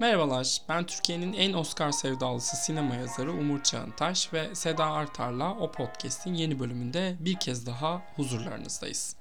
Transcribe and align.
Merhabalar, 0.00 0.58
ben 0.68 0.86
Türkiye'nin 0.86 1.32
en 1.32 1.52
Oscar 1.52 1.92
sevdalısı 1.92 2.56
sinema 2.56 2.94
yazarı 2.94 3.32
Umur 3.32 3.62
Çağıntaş 3.62 4.32
ve 4.32 4.54
Seda 4.54 4.84
Artar'la 4.84 5.54
o 5.54 5.72
podcast'in 5.72 6.34
yeni 6.34 6.60
bölümünde 6.60 7.16
bir 7.20 7.34
kez 7.34 7.66
daha 7.66 8.02
huzurlarınızdayız. 8.16 9.16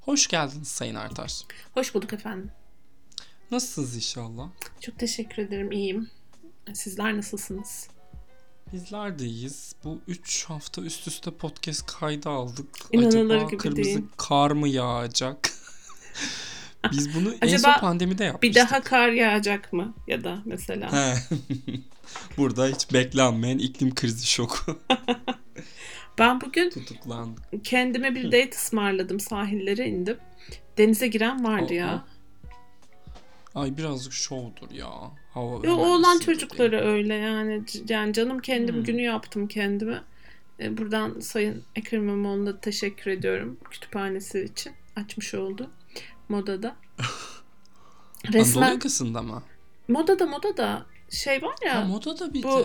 Hoş 0.00 0.28
geldiniz 0.28 0.68
Sayın 0.68 0.94
Artar. 0.94 1.32
Hoş 1.74 1.94
bulduk 1.94 2.12
efendim. 2.12 2.50
Nasılsınız 3.50 3.96
inşallah? 3.96 4.48
Çok 4.80 4.98
teşekkür 4.98 5.42
ederim, 5.42 5.72
iyiyim. 5.72 6.10
Sizler 6.74 7.16
nasılsınız? 7.16 7.88
Bizler 8.72 9.18
de 9.18 9.24
iyiyiz. 9.26 9.74
Bu 9.84 10.00
3 10.08 10.44
hafta 10.44 10.82
üst 10.82 11.08
üste 11.08 11.30
podcast 11.30 11.86
kaydı 11.86 12.28
aldık. 12.28 12.66
İnanılır 12.92 13.34
Acaba 13.36 13.50
gibi 13.50 13.56
kırmızı 13.56 13.84
değil. 13.84 14.04
kar 14.16 14.50
mı 14.50 14.68
yağacak? 14.68 15.50
Biz 16.92 17.14
bunu 17.14 17.32
en 17.32 17.46
Acaba 17.46 17.72
son 17.72 17.80
pandemide 17.80 18.24
yapmıştık. 18.24 18.42
Bir 18.64 18.68
daha 18.68 18.82
kar 18.82 19.08
yağacak 19.08 19.72
mı 19.72 19.94
ya 20.06 20.24
da 20.24 20.38
mesela? 20.44 20.90
Burada 22.36 22.66
hiç 22.66 22.92
beklenmeyen 22.92 23.58
iklim 23.58 23.94
krizi 23.94 24.26
şoku. 24.26 24.78
Ben 26.18 26.40
bugün 26.40 26.70
Tutuklandık. 26.70 27.64
kendime 27.64 28.14
bir 28.14 28.24
date 28.26 28.50
ısmarladım, 28.56 29.20
sahillere 29.20 29.88
indim. 29.88 30.16
Denize 30.78 31.08
giren 31.08 31.44
vardı 31.44 31.72
Aa. 31.72 31.74
ya. 31.74 32.04
Ay 33.54 33.76
birazcık 33.76 34.12
şovdur 34.12 34.70
ya. 34.70 34.90
Hava 35.34 35.66
Yo, 35.66 35.74
oğlan 35.76 36.18
çocukları 36.18 36.70
diye. 36.70 36.80
öyle 36.80 37.14
yani. 37.14 37.62
Yani 37.88 38.12
canım 38.12 38.38
kendim 38.38 38.74
Hmm. 38.76 38.84
günü 38.84 39.02
yaptım 39.02 39.48
kendime. 39.48 40.02
E, 40.60 40.76
Buradan 40.78 41.20
Sayın 41.20 41.62
Ekrem 41.76 42.02
İmamoğlu'na 42.02 42.60
teşekkür 42.60 43.10
ediyorum. 43.10 43.56
Kütüphanesi 43.70 44.40
için 44.44 44.72
açmış 44.96 45.34
oldu. 45.34 45.70
Modada. 46.28 46.76
Anadolu 48.26 48.40
Resmen 48.40 48.72
yakasında 48.72 49.22
mı? 49.22 49.42
modada 49.88 50.26
modada 50.26 50.86
şey 51.10 51.42
var 51.42 51.54
ya. 51.66 51.76
Ha, 51.76 51.84
moda 51.84 52.18
da 52.18 52.34
bir 52.34 52.42
bu- 52.42 52.58
de. 52.58 52.64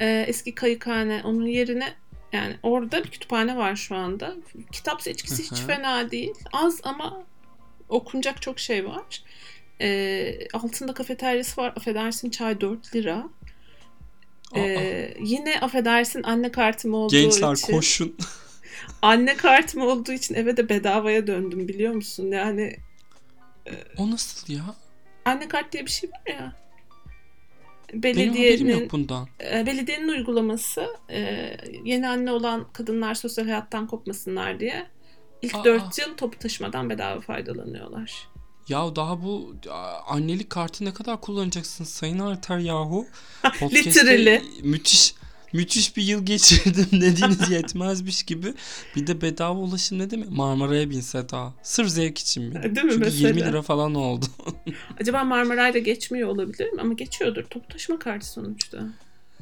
Ee, 0.00 0.24
eski 0.28 0.54
kayıkhane 0.54 1.20
onun 1.24 1.46
yerine 1.46 1.94
yani 2.32 2.56
orada 2.62 3.04
bir 3.04 3.08
kütüphane 3.10 3.56
var 3.56 3.76
şu 3.76 3.96
anda. 3.96 4.34
Kitap 4.72 5.02
seçkisi 5.02 5.42
hiç 5.42 5.60
fena 5.60 6.10
değil. 6.10 6.34
Az 6.52 6.80
ama 6.84 7.22
okunacak 7.88 8.42
çok 8.42 8.58
şey 8.58 8.86
var. 8.86 9.22
Ee, 9.82 10.38
altında 10.52 10.94
kafeteryası 10.94 11.60
var. 11.60 11.72
Affedersin 11.76 12.30
çay 12.30 12.60
4 12.60 12.94
lira. 12.94 13.16
Aa, 14.52 14.58
Ee, 14.58 15.14
yine 15.20 15.60
affedersin 15.60 16.22
anne 16.22 16.52
kartım 16.52 16.94
olduğu 16.94 17.12
Gençler 17.12 17.52
için. 17.52 17.72
koşun. 17.72 18.16
Anne 19.02 19.36
kartım 19.36 19.82
olduğu 19.82 20.12
için 20.12 20.34
eve 20.34 20.56
de 20.56 20.68
bedavaya 20.68 21.26
döndüm 21.26 21.68
biliyor 21.68 21.94
musun? 21.94 22.30
Yani 22.30 22.76
o 23.96 24.10
nasıl 24.10 24.52
ya? 24.52 24.62
anne 25.24 25.48
kart 25.48 25.72
diye 25.72 25.86
bir 25.86 25.90
şey 25.90 26.10
var 26.10 26.32
ya. 26.34 26.56
Benim 27.92 28.16
Belediyenin 28.34 28.80
yok 28.80 28.92
bundan. 28.92 29.28
E, 29.52 29.66
belediyenin 29.66 30.08
uygulaması 30.08 30.86
e, 31.10 31.50
yeni 31.84 32.08
anne 32.08 32.30
olan 32.32 32.72
kadınlar 32.72 33.14
sosyal 33.14 33.44
hayattan 33.44 33.86
kopmasınlar 33.86 34.60
diye 34.60 34.86
ilk 35.42 35.54
Aa. 35.54 35.64
4 35.64 35.98
yıl 35.98 36.16
topu 36.16 36.38
taşımadan 36.38 36.90
bedava 36.90 37.20
faydalanıyorlar. 37.20 38.28
Ya 38.68 38.96
daha 38.96 39.22
bu 39.22 39.54
annelik 40.06 40.50
kartı 40.50 40.84
ne 40.84 40.94
kadar 40.94 41.20
kullanacaksın 41.20 41.84
Sayın 41.84 42.18
Arter 42.18 42.58
yahu? 42.58 43.06
Literally. 43.62 44.42
müthiş 44.62 45.14
müthiş 45.52 45.96
bir 45.96 46.02
yıl 46.02 46.26
geçirdim 46.26 46.86
dediğiniz 47.00 47.50
yetmezmiş 47.50 48.22
gibi. 48.22 48.54
Bir 48.96 49.06
de 49.06 49.20
bedava 49.20 49.58
ulaşım 49.58 49.98
ne 49.98 50.10
demek? 50.10 50.30
Marmara'ya 50.30 50.90
binse 50.90 51.28
daha. 51.28 51.54
Sırf 51.62 51.88
zevk 51.88 52.18
için 52.18 52.42
mi? 52.42 52.54
Değil 52.54 52.86
mi 52.86 52.92
Çünkü 52.92 52.98
mesela? 52.98 53.28
20 53.28 53.40
lira 53.40 53.62
falan 53.62 53.94
oldu. 53.94 54.26
Acaba 55.00 55.24
Marmaray'da 55.24 55.78
geçmiyor 55.78 56.28
olabilir 56.28 56.72
mi? 56.72 56.80
Ama 56.80 56.92
geçiyordur. 56.92 57.44
Topu 57.44 57.68
taşıma 57.68 57.98
kartı 57.98 58.26
sonuçta. 58.26 58.78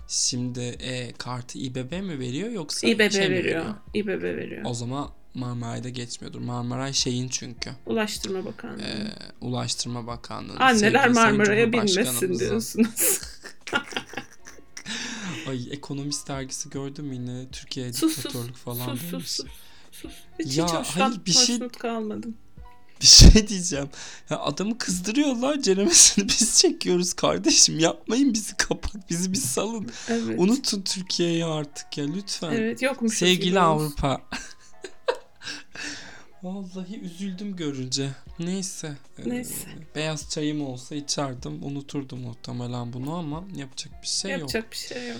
Şimdi 0.08 0.60
e, 0.60 1.12
kartı 1.12 1.58
İBB 1.58 2.02
mi 2.02 2.18
veriyor 2.18 2.50
yoksa 2.50 2.86
İBB 2.86 3.12
şey 3.12 3.28
mi 3.28 3.34
veriyor. 3.34 3.64
İBB 3.94 4.22
veriyor. 4.22 4.62
O 4.64 4.74
zaman 4.74 5.10
Marmaray'da 5.34 5.88
geçmiyordur. 5.88 6.40
Marmaray 6.40 6.92
şeyin 6.92 7.28
çünkü. 7.28 7.70
Ulaştırma 7.86 8.44
Bakanlığı. 8.44 8.82
E, 8.82 9.12
Ulaştırma 9.40 10.06
Bakanlığı. 10.06 10.56
Anneler 10.58 11.08
Marmara'ya 11.08 11.72
binmesin 11.72 12.38
diyorsunuz. 12.38 13.20
Ay 15.48 15.68
ekonomist 15.70 16.28
dergisi 16.28 16.70
gördüm 16.70 17.12
yine 17.12 17.50
Türkiye 17.52 17.92
sus 17.92 18.14
sus. 18.14 18.24
diktatörlük 18.24 18.56
falan 18.56 18.86
sus 18.94 19.00
sus 19.02 19.12
demiş. 19.12 19.28
sus. 19.30 19.46
Sus. 19.92 20.10
Hiç, 20.38 20.56
Ya, 20.56 20.66
hiç 20.82 20.88
hayır, 20.96 21.20
bir 21.26 21.32
şey- 21.32 21.68
kalmadım. 21.68 22.34
Bir 23.00 23.06
şey 23.06 23.48
diyeceğim. 23.48 23.88
Ya 24.30 24.38
adamı 24.38 24.78
kızdırıyorlar 24.78 25.60
ceremesini 25.60 26.28
biz 26.28 26.58
çekiyoruz 26.58 27.12
kardeşim. 27.12 27.78
Yapmayın 27.78 28.34
bizi 28.34 28.56
kapat. 28.56 29.10
Bizi 29.10 29.32
bir 29.32 29.38
salın. 29.38 29.90
Evet. 30.08 30.38
Unutun 30.38 30.82
Türkiye'yi 30.82 31.44
artık 31.44 31.98
ya 31.98 32.04
lütfen. 32.06 32.50
Evet 32.50 32.82
yokmuş. 32.82 33.14
Sevgili 33.18 33.60
Avrupa. 33.60 34.20
Vallahi 36.42 37.00
üzüldüm 37.00 37.56
görünce. 37.56 38.10
Neyse. 38.38 38.92
Ee, 39.18 39.28
Neyse. 39.28 39.68
beyaz 39.94 40.30
çayım 40.30 40.66
olsa 40.66 40.94
içerdim. 40.94 41.64
Unuturdum 41.64 42.20
muhtemelen 42.20 42.92
bunu 42.92 43.14
ama 43.14 43.44
yapacak 43.56 44.02
bir 44.02 44.06
şey 44.08 44.30
yok. 44.30 44.40
Yapacak 44.40 44.72
bir 44.72 44.76
şey 44.76 45.08
yok. 45.08 45.18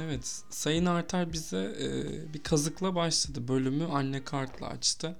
Evet. 0.00 0.42
Sayın 0.50 0.86
Arter 0.86 1.32
bize 1.32 1.76
e, 1.80 1.88
bir 2.34 2.42
kazıkla 2.42 2.94
başladı. 2.94 3.48
Bölümü 3.48 3.84
anne 3.86 4.24
kartla 4.24 4.66
açtı. 4.66 5.16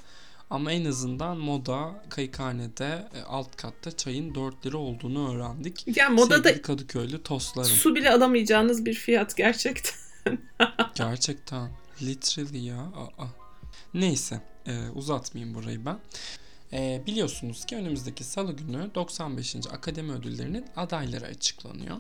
Ama 0.50 0.72
en 0.72 0.84
azından 0.84 1.36
moda 1.38 2.04
kayıkhanede 2.08 3.08
e, 3.14 3.22
alt 3.22 3.56
katta 3.56 3.96
çayın 3.96 4.34
4 4.34 4.66
lira 4.66 4.76
olduğunu 4.76 5.34
öğrendik. 5.34 5.96
Ya 5.96 6.10
modada 6.10 6.42
Sevgili 6.48 6.62
Kadıköylü 6.62 7.22
tostlarım. 7.22 7.70
su 7.70 7.94
bile 7.94 8.10
alamayacağınız 8.10 8.84
bir 8.84 8.94
fiyat 8.94 9.36
gerçekten. 9.36 9.94
Gerçekten. 10.94 11.70
Literally 12.02 12.58
ya. 12.64 12.78
Aa. 13.18 13.26
Neyse. 13.94 14.40
E, 14.68 14.88
uzatmayayım 14.94 15.54
burayı 15.54 15.84
ben. 15.86 15.98
E, 16.72 17.02
biliyorsunuz 17.06 17.64
ki 17.64 17.76
önümüzdeki 17.76 18.24
salı 18.24 18.52
günü 18.52 18.90
95. 18.94 19.56
Akademi 19.72 20.12
Ödülleri'nin 20.12 20.66
adayları 20.76 21.24
açıklanıyor. 21.24 21.96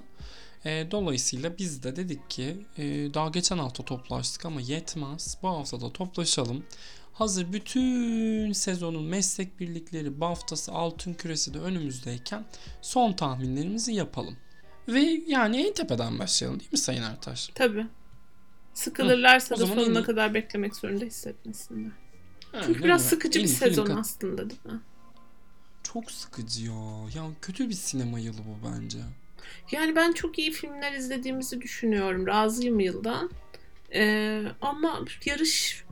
E, 0.64 0.86
dolayısıyla 0.90 1.58
biz 1.58 1.82
de 1.82 1.96
dedik 1.96 2.30
ki 2.30 2.56
e, 2.78 2.84
daha 3.14 3.28
geçen 3.28 3.58
hafta 3.58 3.84
toplaştık 3.84 4.46
ama 4.46 4.60
yetmez. 4.60 5.38
Bu 5.42 5.48
hafta 5.48 5.80
da 5.80 5.92
toplaşalım. 5.92 6.64
Hazır 7.12 7.52
bütün 7.52 8.52
sezonun 8.52 9.04
meslek 9.04 9.60
birlikleri, 9.60 10.20
baftası, 10.20 10.72
altın 10.72 11.14
küresi 11.14 11.54
de 11.54 11.58
önümüzdeyken 11.58 12.44
son 12.82 13.12
tahminlerimizi 13.12 13.92
yapalım. 13.92 14.36
Ve 14.88 15.00
yani 15.26 15.66
en 15.66 15.74
tepeden 15.74 16.18
başlayalım 16.18 16.60
değil 16.60 16.72
mi 16.72 16.78
Sayın 16.78 17.02
Ertaş? 17.02 17.48
Tabii. 17.54 17.86
Sıkılırlarsa 18.74 19.54
O 19.54 19.58
da 19.58 19.66
sonuna 19.66 20.00
iyi- 20.00 20.04
kadar 20.04 20.34
beklemek 20.34 20.76
zorunda 20.76 21.04
hissetmesinler. 21.04 21.92
Çünkü 22.66 22.84
biraz 22.84 23.02
mi? 23.02 23.08
sıkıcı 23.08 23.38
En 23.38 23.44
bir 23.44 23.48
sezon 23.48 23.84
kat- 23.84 23.98
aslında 23.98 24.50
değil 24.50 24.60
mi? 24.64 24.80
Çok 25.82 26.10
sıkıcı 26.10 26.64
ya. 26.64 26.72
Ya 27.14 27.22
kötü 27.42 27.68
bir 27.68 27.74
sinema 27.74 28.18
yılı 28.18 28.38
bu 28.38 28.68
bence. 28.68 28.98
Yani 29.72 29.96
ben 29.96 30.12
çok 30.12 30.38
iyi 30.38 30.50
filmler 30.52 30.92
izlediğimizi 30.92 31.60
düşünüyorum. 31.60 32.26
Razıyım 32.26 32.80
yıldan. 32.80 33.30
Ee, 33.94 34.42
ama 34.60 35.04
yarış 35.24 35.84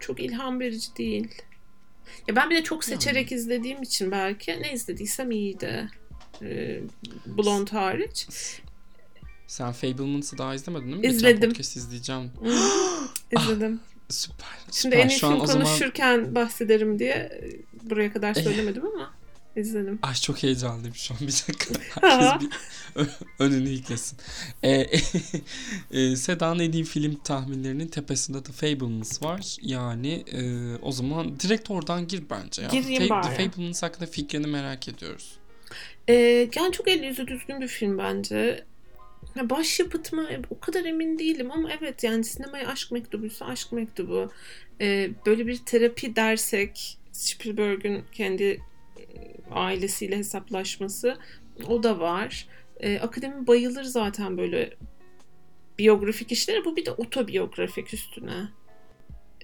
çok 0.00 0.20
ilham 0.20 0.60
verici 0.60 0.96
değil. 0.96 1.28
Ya 2.28 2.36
ben 2.36 2.50
bir 2.50 2.56
de 2.56 2.64
çok 2.64 2.84
seçerek 2.84 3.32
izlediğim 3.32 3.82
için 3.82 4.10
belki 4.10 4.62
ne 4.62 4.72
izlediysem 4.72 5.30
iyiydi. 5.30 5.88
Ee, 6.42 6.80
Blond 7.26 7.68
hariç. 7.68 8.26
Sen 9.46 9.72
Fableman's'ı 9.72 10.38
daha 10.38 10.54
izlemedin 10.54 10.86
değil 10.86 10.96
mi? 10.98 11.06
İzledim. 11.06 11.34
Geçen 11.40 11.48
podcast 11.48 11.76
izleyeceğim. 11.76 12.30
İzledim. 13.38 13.80
Süper. 14.08 14.46
Şimdi 14.72 14.72
süper. 14.72 14.98
en 14.98 15.08
iyi 15.08 15.18
Şu 15.18 15.26
an 15.26 15.40
o 15.40 15.46
zaman- 15.46 15.66
konuşurken 15.66 16.34
bahsederim 16.34 16.98
diye 16.98 17.14
e, 17.14 17.90
buraya 17.90 18.12
kadar 18.12 18.34
söylemedim 18.34 18.86
ama 18.86 19.14
izledim. 19.56 19.98
Ay 20.02 20.14
çok 20.14 20.42
heyecanlıyım 20.42 20.94
şu 20.94 21.14
an 21.14 21.20
bir 21.20 21.26
dakika. 21.26 21.74
Herkes 22.00 22.48
bir 22.96 23.06
önünü 23.38 23.68
yıkasın. 23.68 24.18
Ee, 24.62 24.86
e, 25.90 26.16
Seda'nın 26.16 26.58
en 26.58 26.72
iyi 26.72 26.84
film 26.84 27.14
tahminlerinin 27.14 27.88
tepesinde 27.88 28.42
The 28.42 28.52
Fablemans 28.52 29.22
var. 29.22 29.56
Yani 29.62 30.24
e, 30.32 30.42
o 30.82 30.92
zaman 30.92 31.40
direkt 31.40 31.70
oradan 31.70 32.08
gir 32.08 32.22
bence. 32.30 32.62
Ya. 32.62 32.68
Gireyim 32.68 33.10
bari. 33.10 33.36
The 33.36 33.50
Fablemans 33.50 33.82
hakkında 33.82 34.06
fikrini 34.06 34.46
merak 34.46 34.88
ediyoruz. 34.88 35.38
Ee, 36.08 36.14
yani 36.56 36.72
çok 36.72 36.88
el 36.88 37.02
yüzü 37.02 37.26
düzgün 37.28 37.60
bir 37.60 37.68
film 37.68 37.98
bence. 37.98 38.64
Ya 39.36 39.50
başyapıt 39.50 40.12
mı? 40.12 40.28
O 40.50 40.60
kadar 40.60 40.84
emin 40.84 41.18
değilim 41.18 41.50
ama 41.50 41.70
evet 41.80 42.04
yani 42.04 42.24
sinemaya 42.24 42.68
aşk 42.68 42.92
mektubuysa 42.92 43.46
aşk 43.46 43.72
mektubu. 43.72 44.32
Ee, 44.80 45.10
böyle 45.26 45.46
bir 45.46 45.56
terapi 45.56 46.16
dersek 46.16 46.98
Spielberg'ün 47.12 48.04
kendi 48.12 48.44
e, 48.44 48.60
ailesiyle 49.50 50.16
hesaplaşması 50.16 51.18
o 51.68 51.82
da 51.82 52.00
var. 52.00 52.48
E, 52.80 52.98
akademi 52.98 53.46
bayılır 53.46 53.84
zaten 53.84 54.38
böyle 54.38 54.76
biyografik 55.78 56.32
işlere. 56.32 56.64
Bu 56.64 56.76
bir 56.76 56.86
de 56.86 56.90
otobiyografik 56.90 57.94
üstüne. 57.94 58.48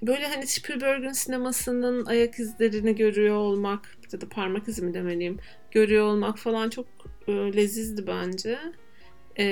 Böyle 0.02 0.26
hani 0.26 0.46
Spielberg'ün 0.46 1.12
sinemasının 1.12 2.06
ayak 2.06 2.38
izlerini 2.38 2.96
görüyor 2.96 3.36
olmak 3.36 3.98
ya 4.12 4.20
da 4.20 4.28
parmak 4.28 4.68
izi 4.68 4.82
mi 4.82 4.94
demeliyim 4.94 5.38
görüyor 5.70 6.06
olmak 6.06 6.38
falan 6.38 6.70
çok 6.70 6.86
e, 7.28 7.32
lezizdi 7.32 8.06
bence. 8.06 8.58
E, 9.38 9.44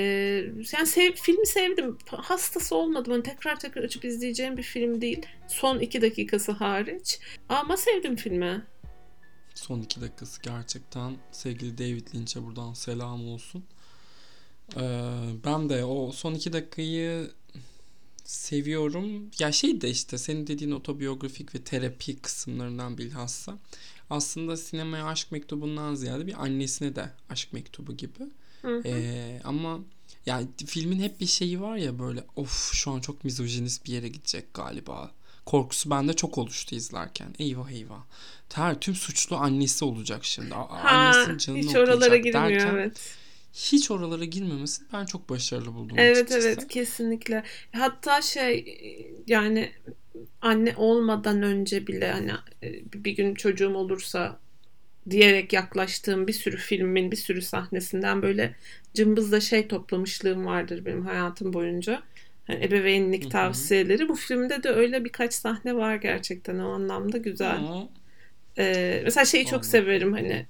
yani 0.73 0.87
sev, 0.87 1.12
filmi 1.12 1.47
sevdim. 1.47 1.99
Hastası 2.06 2.75
olmadım. 2.75 3.12
Hani 3.12 3.23
tekrar 3.23 3.61
tekrar 3.61 3.83
açıp 3.83 4.05
izleyeceğim 4.05 4.56
bir 4.56 4.62
film 4.62 5.00
değil. 5.00 5.27
Son 5.49 5.79
iki 5.79 6.03
dakikası 6.03 6.53
hariç. 6.53 7.21
Ama 7.49 7.77
sevdim 7.77 8.17
filmi. 8.17 8.65
Son 9.55 9.81
iki 9.81 10.00
dakikası 10.00 10.43
gerçekten 10.43 11.17
sevgili 11.33 11.79
David 11.79 12.15
Lynch'e 12.15 12.43
buradan 12.43 12.75
selam 12.75 13.29
olsun. 13.29 13.65
Ee, 14.77 14.81
ben 15.44 15.69
de 15.69 15.85
o 15.85 16.12
son 16.12 16.35
iki 16.35 16.53
dakikayı 16.53 17.31
seviyorum. 18.25 19.31
Ya 19.38 19.53
şey 19.53 19.81
de 19.81 19.91
işte 19.91 20.19
senin 20.19 20.47
dediğin 20.47 20.73
otobiyografik 20.73 21.55
ve 21.55 21.59
terapi 21.62 22.17
kısımlarından 22.17 22.99
bilhassa. 22.99 23.59
Aslında 24.11 24.56
sinemaya 24.56 25.06
aşk 25.06 25.33
mektubundan 25.33 25.94
ziyade 25.94 26.27
bir 26.27 26.44
annesine 26.44 26.97
de 26.97 27.11
aşk 27.31 27.53
mektubu 27.53 27.97
gibi. 27.97 28.25
Hı 28.67 28.77
hı. 28.79 28.83
Ee, 28.89 29.41
ama 29.45 29.81
yani 30.27 30.47
filmin 30.67 31.01
hep 31.01 31.21
bir 31.21 31.27
şeyi 31.27 31.61
var 31.61 31.77
ya 31.77 31.99
böyle 31.99 32.25
of 32.37 32.73
şu 32.75 32.91
an 32.91 33.01
çok 33.01 33.25
mizojinist 33.25 33.87
bir 33.87 33.93
yere 33.93 34.09
gidecek 34.09 34.55
galiba. 34.55 35.11
Korkusu 35.47 35.91
bende 35.91 36.13
çok 36.13 36.39
oluştu 36.39 36.75
izlerken. 36.75 37.35
Eyvah 37.39 37.71
eyvah. 37.71 38.03
Her 38.55 38.81
tüm 38.81 38.95
suçlu 38.95 39.37
annesi 39.37 39.85
olacak 39.85 40.25
şimdi. 40.25 40.55
A- 40.55 40.69
Ha, 40.85 40.89
Annesinin 40.91 41.39
canını 41.39 41.61
hiç 41.61 41.77
oralara 41.77 42.17
girmiyor 42.17 42.43
derken 42.53 42.75
evet. 42.75 43.19
hiç 43.53 43.91
oralara 43.91 44.25
girmemesini 44.25 44.89
ben 44.93 45.05
çok 45.07 45.31
başarılı 45.31 45.75
buldum 45.75 45.99
Evet 45.99 46.17
açıkçası. 46.23 46.49
evet 46.49 46.69
kesinlikle. 46.69 47.45
Hatta 47.73 48.23
şey 48.23 48.65
yani 49.27 49.73
anne 50.43 50.75
olmadan 50.77 51.43
önce 51.43 51.87
bile 51.87 52.12
hani 52.12 52.33
e, 52.62 52.93
bir 52.93 53.11
gün 53.17 53.35
çocuğum 53.35 53.75
olursa 53.75 54.41
diyerek 55.11 55.53
yaklaştığım 55.53 56.26
bir 56.26 56.32
sürü 56.32 56.56
filmin 56.56 57.11
bir 57.11 57.17
sürü 57.17 57.43
sahnesinden 57.43 58.23
böyle 58.23 58.55
cımbızla 58.94 59.41
şey 59.41 59.69
toplamışlığım 59.69 60.47
vardır 60.47 60.85
benim 60.85 61.06
hayatım 61.06 61.53
boyunca. 61.53 62.03
Yani 62.49 62.64
ebeveynlik 62.64 63.23
Hı 63.23 63.26
hı. 63.26 63.31
tavsiyeleri. 63.31 64.08
Bu 64.08 64.14
filmde 64.14 64.62
de 64.62 64.69
öyle 64.69 65.05
birkaç 65.05 65.35
sahne 65.35 65.76
var 65.76 65.97
gerçekten 65.97 66.58
o 66.58 66.69
anlamda 66.69 67.19
güzel. 67.19 67.58
Ee, 68.58 69.00
mesela 69.05 69.25
şeyi 69.25 69.47
çok 69.47 69.64
severim 69.64 70.12
hani 70.12 70.47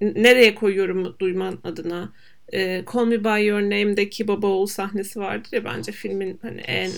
nereye 0.00 0.54
koyuyorum 0.54 1.16
duyman 1.18 1.58
adına. 1.64 2.12
Ee, 2.52 2.84
Call 2.94 3.06
Me 3.06 3.24
By 3.24 3.46
Your 3.46 3.62
Name'deki 3.62 4.28
baba 4.28 4.46
oğul 4.46 4.66
sahnesi 4.66 5.20
vardır 5.20 5.48
ya 5.52 5.64
bence 5.64 5.92
filmin 5.92 6.38
hani 6.42 6.60
en 6.60 6.90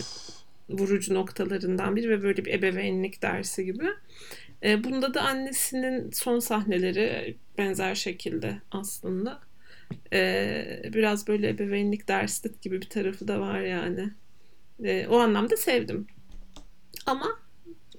vurucu 0.68 1.14
noktalarından 1.14 1.96
biri 1.96 2.08
ve 2.08 2.22
böyle 2.22 2.44
bir 2.44 2.54
ebeveynlik 2.54 3.22
dersi 3.22 3.64
gibi. 3.64 3.84
Ee, 4.64 4.84
bunda 4.84 5.14
da 5.14 5.22
annesinin 5.22 6.10
son 6.10 6.38
sahneleri 6.38 7.36
benzer 7.58 7.94
şekilde 7.94 8.58
aslında. 8.70 9.40
Ee, 10.12 10.82
biraz 10.94 11.28
böyle 11.28 11.48
ebeveynlik 11.48 12.08
dersi 12.08 12.50
gibi 12.62 12.80
bir 12.80 12.88
tarafı 12.88 13.28
da 13.28 13.40
var 13.40 13.60
yani. 13.60 14.10
Ee, 14.84 15.06
o 15.06 15.18
anlamda 15.18 15.56
sevdim. 15.56 16.06
Ama 17.06 17.26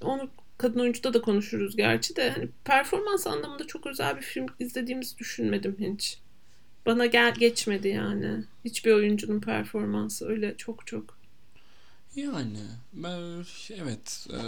onu 0.01 0.30
kadın 0.57 0.80
oyuncuda 0.80 1.13
da 1.13 1.21
konuşuruz 1.21 1.75
gerçi 1.75 2.15
de 2.15 2.30
hani 2.30 2.48
performans 2.66 3.27
anlamında 3.27 3.68
çok 3.68 3.88
özel 3.88 4.18
bir 4.18 4.21
film 4.21 4.45
izlediğimizi 4.59 5.18
düşünmedim 5.18 5.75
hiç. 5.80 6.19
Bana 6.86 7.06
gel 7.06 7.33
geçmedi 7.33 7.88
yani. 7.88 8.44
Hiçbir 8.66 8.92
oyuncunun 8.92 9.39
performansı 9.42 10.30
öyle 10.30 10.57
çok 10.57 10.88
çok. 10.88 11.22
Yani 12.15 12.60
ben, 12.94 13.45
evet 13.75 14.27
e, 14.30 14.39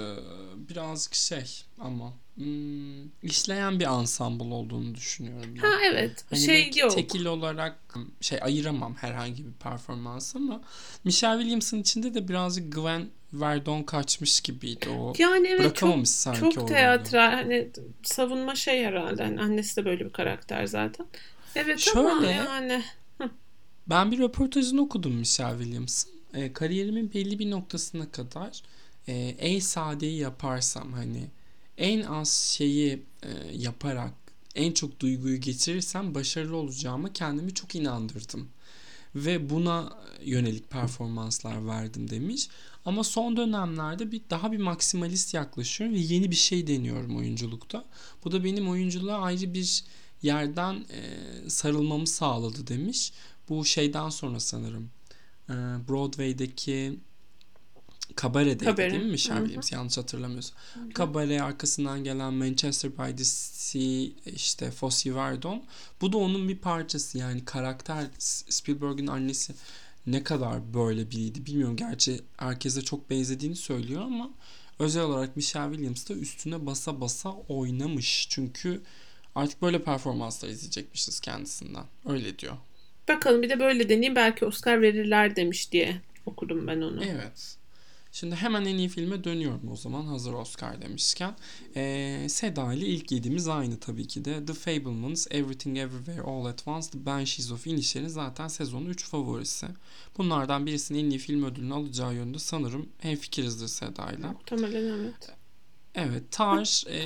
birazcık 0.69 1.15
şey 1.15 1.63
ama 1.79 2.13
hmm, 2.35 3.07
işleyen 3.23 3.79
bir 3.79 3.85
ensemble 3.85 4.53
olduğunu 4.53 4.95
düşünüyorum 4.95 5.55
ben. 5.55 5.61
Ha 5.61 5.73
evet. 5.85 6.25
Hani 6.29 6.39
şey 6.39 6.71
yok. 6.75 6.91
tekil 6.91 7.25
olarak 7.25 7.79
şey 8.21 8.39
ayıramam 8.41 8.95
herhangi 8.95 9.45
bir 9.45 9.53
performans 9.53 10.35
ama 10.35 10.61
Michelle 11.03 11.37
Williams'ın 11.37 11.81
içinde 11.81 12.13
de 12.13 12.27
birazcık 12.27 12.73
Gwen 12.73 13.09
Verdon 13.33 13.83
kaçmış 13.83 14.41
gibiydi 14.41 14.89
o. 14.89 15.13
Yani 15.17 15.47
evet 15.47 15.59
çok 15.59 15.71
Bırakamamış 15.71 16.09
sanki 16.09 16.55
çok 16.55 16.67
teatral 16.67 17.31
hani 17.31 17.69
savunma 18.03 18.55
şey 18.55 18.83
herhalde. 18.83 19.23
Hani 19.23 19.41
annesi 19.41 19.75
de 19.77 19.85
böyle 19.85 20.05
bir 20.05 20.13
karakter 20.13 20.65
zaten. 20.65 21.05
Evet 21.55 21.91
ama 21.95 22.09
Şöyle, 22.09 22.31
yani 22.31 22.83
Ben 23.87 24.11
bir 24.11 24.19
röportajını 24.19 24.81
okudum 24.81 25.13
Michelle 25.13 25.57
Williams'ın. 25.57 26.14
E, 26.35 26.53
kariyerimin 26.53 27.13
belli 27.13 27.39
bir 27.39 27.51
noktasına 27.51 28.11
kadar 28.11 28.61
e, 29.07 29.13
en 29.39 29.59
sadeyi 29.59 30.17
yaparsam 30.17 30.93
hani 30.93 31.27
en 31.77 32.01
az 32.01 32.31
şeyi 32.31 33.03
e, 33.23 33.29
yaparak 33.53 34.13
en 34.55 34.71
çok 34.71 34.99
duyguyu 34.99 35.41
geçirirsem 35.41 36.15
başarılı 36.15 36.55
olacağıma 36.55 37.13
kendimi 37.13 37.53
çok 37.53 37.75
inandırdım. 37.75 38.47
Ve 39.15 39.49
buna 39.49 39.97
yönelik 40.23 40.69
performanslar 40.69 41.67
verdim 41.67 42.09
demiş. 42.09 42.47
Ama 42.85 43.03
son 43.03 43.37
dönemlerde 43.37 44.11
bir 44.11 44.21
daha 44.29 44.51
bir 44.51 44.57
maksimalist 44.57 45.33
yaklaşıyorum 45.33 45.95
ve 45.95 45.99
yeni 45.99 46.31
bir 46.31 46.35
şey 46.35 46.67
deniyorum 46.67 47.17
oyunculukta. 47.17 47.85
Bu 48.23 48.31
da 48.31 48.43
benim 48.43 48.69
oyunculuğa 48.69 49.21
ayrı 49.21 49.53
bir 49.53 49.83
yerden 50.21 50.73
e, 50.75 51.49
sarılmamı 51.49 52.07
sağladı 52.07 52.67
demiş. 52.67 53.13
Bu 53.49 53.65
şeyden 53.65 54.09
sonra 54.09 54.39
sanırım 54.39 54.89
Broadway'deki 55.87 56.99
Kabare'deydi 58.15 58.65
Kabare. 58.65 58.91
değil 58.91 59.03
mi 59.03 59.11
Michelle. 59.11 59.39
Williams 59.39 59.71
yanlış 59.71 59.97
hatırlamıyorsam. 59.97 60.57
Kabare 60.93 61.41
arkasından 61.41 62.03
gelen 62.03 62.33
Manchester 62.33 62.91
by 62.91 63.15
the 63.15 63.23
Sea 63.23 64.07
işte 64.25 64.71
Fosse 64.71 65.15
Verdon. 65.15 65.63
Bu 66.01 66.13
da 66.13 66.17
onun 66.17 66.49
bir 66.49 66.57
parçası 66.57 67.17
yani 67.17 67.45
karakter 67.45 68.07
Spielberg'in 68.19 69.07
annesi 69.07 69.53
ne 70.07 70.23
kadar 70.23 70.73
böyle 70.73 71.11
biriydi 71.11 71.45
bilmiyorum. 71.45 71.75
Gerçi 71.75 72.21
herkese 72.37 72.81
çok 72.81 73.09
benzediğini 73.09 73.55
söylüyor 73.55 74.01
ama 74.01 74.29
özel 74.79 75.03
olarak 75.03 75.35
Michelle 75.35 75.71
Williams 75.71 76.09
da 76.09 76.13
üstüne 76.13 76.65
basa 76.65 77.01
basa 77.01 77.29
oynamış. 77.31 78.27
Çünkü 78.29 78.81
artık 79.35 79.61
böyle 79.61 79.83
performanslar 79.83 80.49
izleyecekmişiz 80.49 81.19
kendisinden. 81.19 81.85
Öyle 82.05 82.39
diyor. 82.39 82.57
Bakalım 83.07 83.41
bir 83.41 83.49
de 83.49 83.59
böyle 83.59 83.89
deneyeyim 83.89 84.15
belki 84.15 84.45
Oscar 84.45 84.81
verirler 84.81 85.35
demiş 85.35 85.71
diye 85.71 86.01
okudum 86.25 86.67
ben 86.67 86.81
onu. 86.81 87.03
Evet. 87.03 87.57
Şimdi 88.15 88.35
hemen 88.35 88.65
en 88.65 88.77
iyi 88.77 88.89
filme 88.89 89.23
dönüyorum 89.23 89.71
o 89.71 89.75
zaman 89.75 90.05
hazır 90.05 90.33
Oscar 90.33 90.81
demişken. 90.81 91.35
Ee, 91.75 92.25
Seda 92.29 92.73
ile 92.73 92.85
ilk 92.85 93.11
yediğimiz 93.11 93.47
aynı 93.47 93.79
tabii 93.79 94.07
ki 94.07 94.25
de. 94.25 94.45
The 94.45 94.53
Fablemans, 94.53 95.27
Everything 95.31 95.77
Everywhere 95.77 96.21
All 96.21 96.45
At 96.45 96.67
Once, 96.67 96.89
The 96.91 97.05
Banshees 97.05 97.51
of 97.51 97.67
Inisherin'in 97.67 98.09
zaten 98.09 98.47
sezonun 98.47 98.85
3 98.85 99.05
favorisi. 99.05 99.67
Bunlardan 100.17 100.65
birisinin 100.65 101.05
en 101.05 101.09
iyi 101.09 101.19
film 101.19 101.43
ödülünü 101.43 101.73
alacağı 101.73 102.13
yönde 102.13 102.39
sanırım 102.39 102.89
hemfikirizdir 102.99 103.67
Seda 103.67 104.11
ile. 104.11 104.27
Muhtemelen 104.27 104.99
evet. 104.99 105.29
Evet 105.95 106.23
Tar 106.31 106.83
e, 106.87 106.99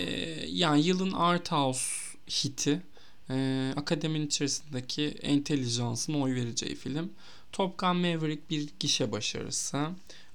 yani 0.47 0.85
yılın 0.85 1.11
art 1.11 1.51
house 1.51 1.85
hiti. 2.29 2.81
E, 3.29 3.73
akademinin 3.75 4.27
içerisindeki 4.27 5.05
entelijansın 5.21 6.13
oy 6.13 6.35
vereceği 6.35 6.75
film. 6.75 7.09
Top 7.51 7.77
Gun 7.77 7.97
Maverick 7.97 8.41
bir 8.49 8.69
gişe 8.79 9.11
başarısı. 9.11 9.87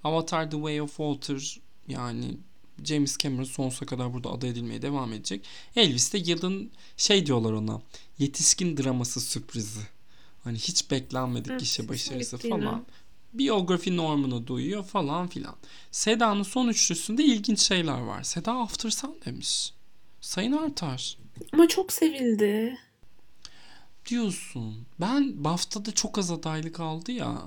Avatar 0.05 0.51
The 0.51 0.57
Way 0.57 0.81
of 0.81 0.97
Water 0.97 1.61
yani 1.89 2.37
James 2.85 3.19
Cameron 3.19 3.45
sonsuza 3.45 3.87
kadar 3.87 4.13
burada 4.13 4.31
aday 4.31 4.51
edilmeye 4.51 4.83
devam 4.83 5.13
edecek. 5.13 5.45
Elvis 5.77 6.13
de 6.13 6.19
yılın 6.19 6.71
şey 6.97 7.27
diyorlar 7.27 7.53
ona 7.53 7.81
yetişkin 8.19 8.77
draması 8.77 9.21
sürprizi. 9.21 9.81
Hani 10.45 10.59
hiç 10.59 10.91
beklenmedik 10.91 11.61
gişe 11.61 11.89
başarısı 11.89 12.39
falan. 12.39 12.87
Biyografi 13.33 13.97
normunu 13.97 14.47
duyuyor 14.47 14.85
falan 14.85 15.29
filan. 15.29 15.57
Seda'nın 15.91 16.43
son 16.43 16.69
üçlüsünde 16.69 17.25
ilginç 17.25 17.61
şeyler 17.61 18.01
var. 18.01 18.23
Seda 18.23 18.53
After 18.53 18.91
Sun 18.91 19.17
demiş. 19.27 19.73
Sayın 20.21 20.53
artar. 20.53 21.19
Ama 21.53 21.69
çok 21.69 21.93
sevildi. 21.93 22.79
Diyorsun. 24.07 24.87
Ben 25.01 25.45
BAFTA'da 25.45 25.93
çok 25.93 26.19
az 26.19 26.31
adaylık 26.31 26.81
aldı 26.81 27.13
ya. 27.13 27.43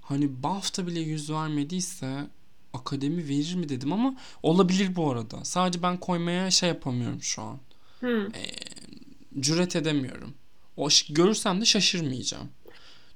Hani 0.00 0.42
BAFTA 0.42 0.86
bile 0.86 1.00
yüz 1.00 1.30
vermediyse 1.30 2.26
akademi 2.72 3.28
verir 3.28 3.54
mi 3.54 3.68
dedim 3.68 3.92
ama 3.92 4.14
olabilir 4.42 4.96
bu 4.96 5.10
arada. 5.10 5.44
Sadece 5.44 5.82
ben 5.82 5.96
koymaya 6.00 6.50
şey 6.50 6.68
yapamıyorum 6.68 7.22
şu 7.22 7.42
an. 7.42 7.58
Hı. 8.00 8.28
Cüret 9.40 9.76
edemiyorum. 9.76 10.34
O 10.76 10.88
görürsem 11.10 11.60
de 11.60 11.64
şaşırmayacağım. 11.64 12.48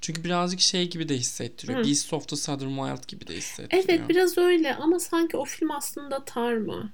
Çünkü 0.00 0.24
birazcık 0.24 0.60
şey 0.60 0.90
gibi 0.90 1.08
de 1.08 1.16
hissettiriyor. 1.16 1.78
Hı. 1.78 1.84
Beast 1.84 2.12
of 2.12 2.28
the 2.28 2.36
Southern 2.36 2.68
Wild 2.76 3.08
gibi 3.08 3.26
de 3.26 3.36
hissettiriyor. 3.36 3.84
Evet 3.88 4.08
biraz 4.08 4.38
öyle 4.38 4.74
ama 4.74 4.98
sanki 5.00 5.36
o 5.36 5.44
film 5.44 5.70
aslında 5.70 6.24
tar 6.24 6.52
mı? 6.54 6.92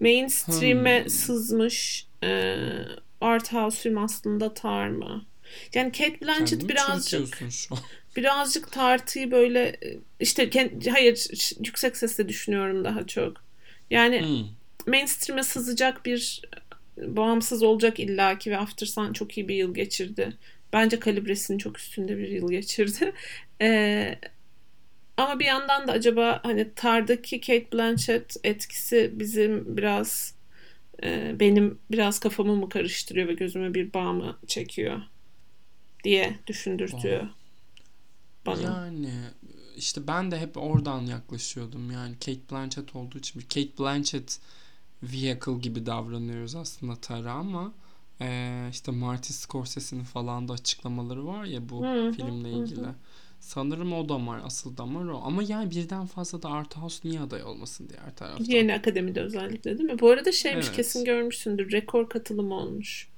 Mainstream'e 0.00 1.02
Hmm. 1.02 1.10
sızmış 1.10 2.06
e, 2.22 2.56
art 3.20 3.52
house 3.52 3.82
film 3.82 3.98
aslında 3.98 4.54
tar 4.54 4.88
mı? 4.88 5.24
Yani 5.74 5.92
Kate 5.92 6.20
Blanchett 6.20 6.68
birazcık 6.68 7.40
birazcık 8.16 8.72
tartıyı 8.72 9.30
böyle 9.30 9.60
e, 9.68 9.98
işte 10.20 10.50
hayır 10.90 11.28
yüksek 11.66 11.96
sesle 11.96 12.28
düşünüyorum 12.28 12.84
daha 12.84 13.06
çok. 13.06 13.36
Yani 13.90 14.20
Hmm. 14.20 14.46
mainstream'e 14.86 15.42
sızacak 15.42 16.06
bir 16.06 16.42
e, 16.98 17.16
bağımsız 17.16 17.62
olacak 17.62 18.00
illaki 18.00 18.50
ve 18.50 18.58
After 18.58 18.86
Sun 18.86 19.12
çok 19.12 19.38
iyi 19.38 19.48
bir 19.48 19.54
yıl 19.54 19.74
geçirdi. 19.74 20.36
Bence 20.72 20.98
kalibresinin 21.00 21.58
çok 21.58 21.78
üstünde 21.78 22.18
bir 22.18 22.28
yıl 22.28 22.50
geçirdi. 22.50 23.12
Ee, 23.60 24.18
ama 25.16 25.40
bir 25.40 25.44
yandan 25.44 25.88
da 25.88 25.92
acaba 25.92 26.40
hani 26.44 26.74
Tar'daki 26.74 27.40
Kate 27.40 27.72
Blanchett 27.72 28.36
etkisi 28.44 29.10
bizim 29.14 29.76
biraz 29.76 30.34
e, 31.04 31.36
benim 31.40 31.78
biraz 31.90 32.18
kafamı 32.20 32.56
mı 32.56 32.68
karıştırıyor 32.68 33.28
ve 33.28 33.34
gözüme 33.34 33.74
bir 33.74 33.92
bağ 33.94 34.12
mı 34.12 34.38
çekiyor 34.46 35.02
diye 36.04 36.38
düşündürtüyor 36.46 37.28
bana. 38.46 38.80
Yani 38.86 39.10
işte 39.76 40.06
ben 40.06 40.30
de 40.30 40.38
hep 40.40 40.56
oradan 40.56 41.00
yaklaşıyordum 41.06 41.90
yani 41.90 42.14
Kate 42.14 42.40
Blanchett 42.50 42.96
olduğu 42.96 43.18
için. 43.18 43.40
Kate 43.40 43.78
Blanchett 43.78 44.40
vehicle 45.02 45.54
gibi 45.58 45.86
davranıyoruz 45.86 46.54
aslında 46.56 46.96
Tara 46.96 47.32
ama 47.32 47.72
eee, 48.20 48.68
işte 48.72 48.92
Martin 48.92 49.34
Scorsese'nin 49.34 50.04
falan 50.04 50.48
da 50.48 50.52
açıklamaları 50.52 51.26
var 51.26 51.44
ya 51.44 51.68
bu 51.68 51.84
Hı 51.84 52.08
filmle 52.10 52.50
hı. 52.50 52.94
Sanırım 53.40 53.92
o 53.92 54.08
damar, 54.08 54.40
asıl 54.44 54.76
damar 54.76 55.04
o. 55.04 55.20
Ama 55.24 55.42
yani 55.42 55.70
birden 55.70 56.06
fazla 56.06 56.42
da 56.42 56.48
Art 56.48 56.76
House 56.76 57.08
niye 57.08 57.20
aday 57.20 57.42
olmasın 57.42 57.88
diğer 57.88 58.16
taraftan. 58.16 58.44
Yeni 58.44 58.74
akademide 58.74 59.20
özellikle 59.20 59.78
değil 59.78 59.90
mi? 59.90 59.98
Bu 60.00 60.10
arada 60.10 60.32
şeymiş 60.32 60.66
Evet. 60.66 60.76
kesin 60.76 61.04
görmüşsündür. 61.04 61.72
Rekor 61.72 62.08
katılım 62.08 62.52
olmuş. 62.52 63.08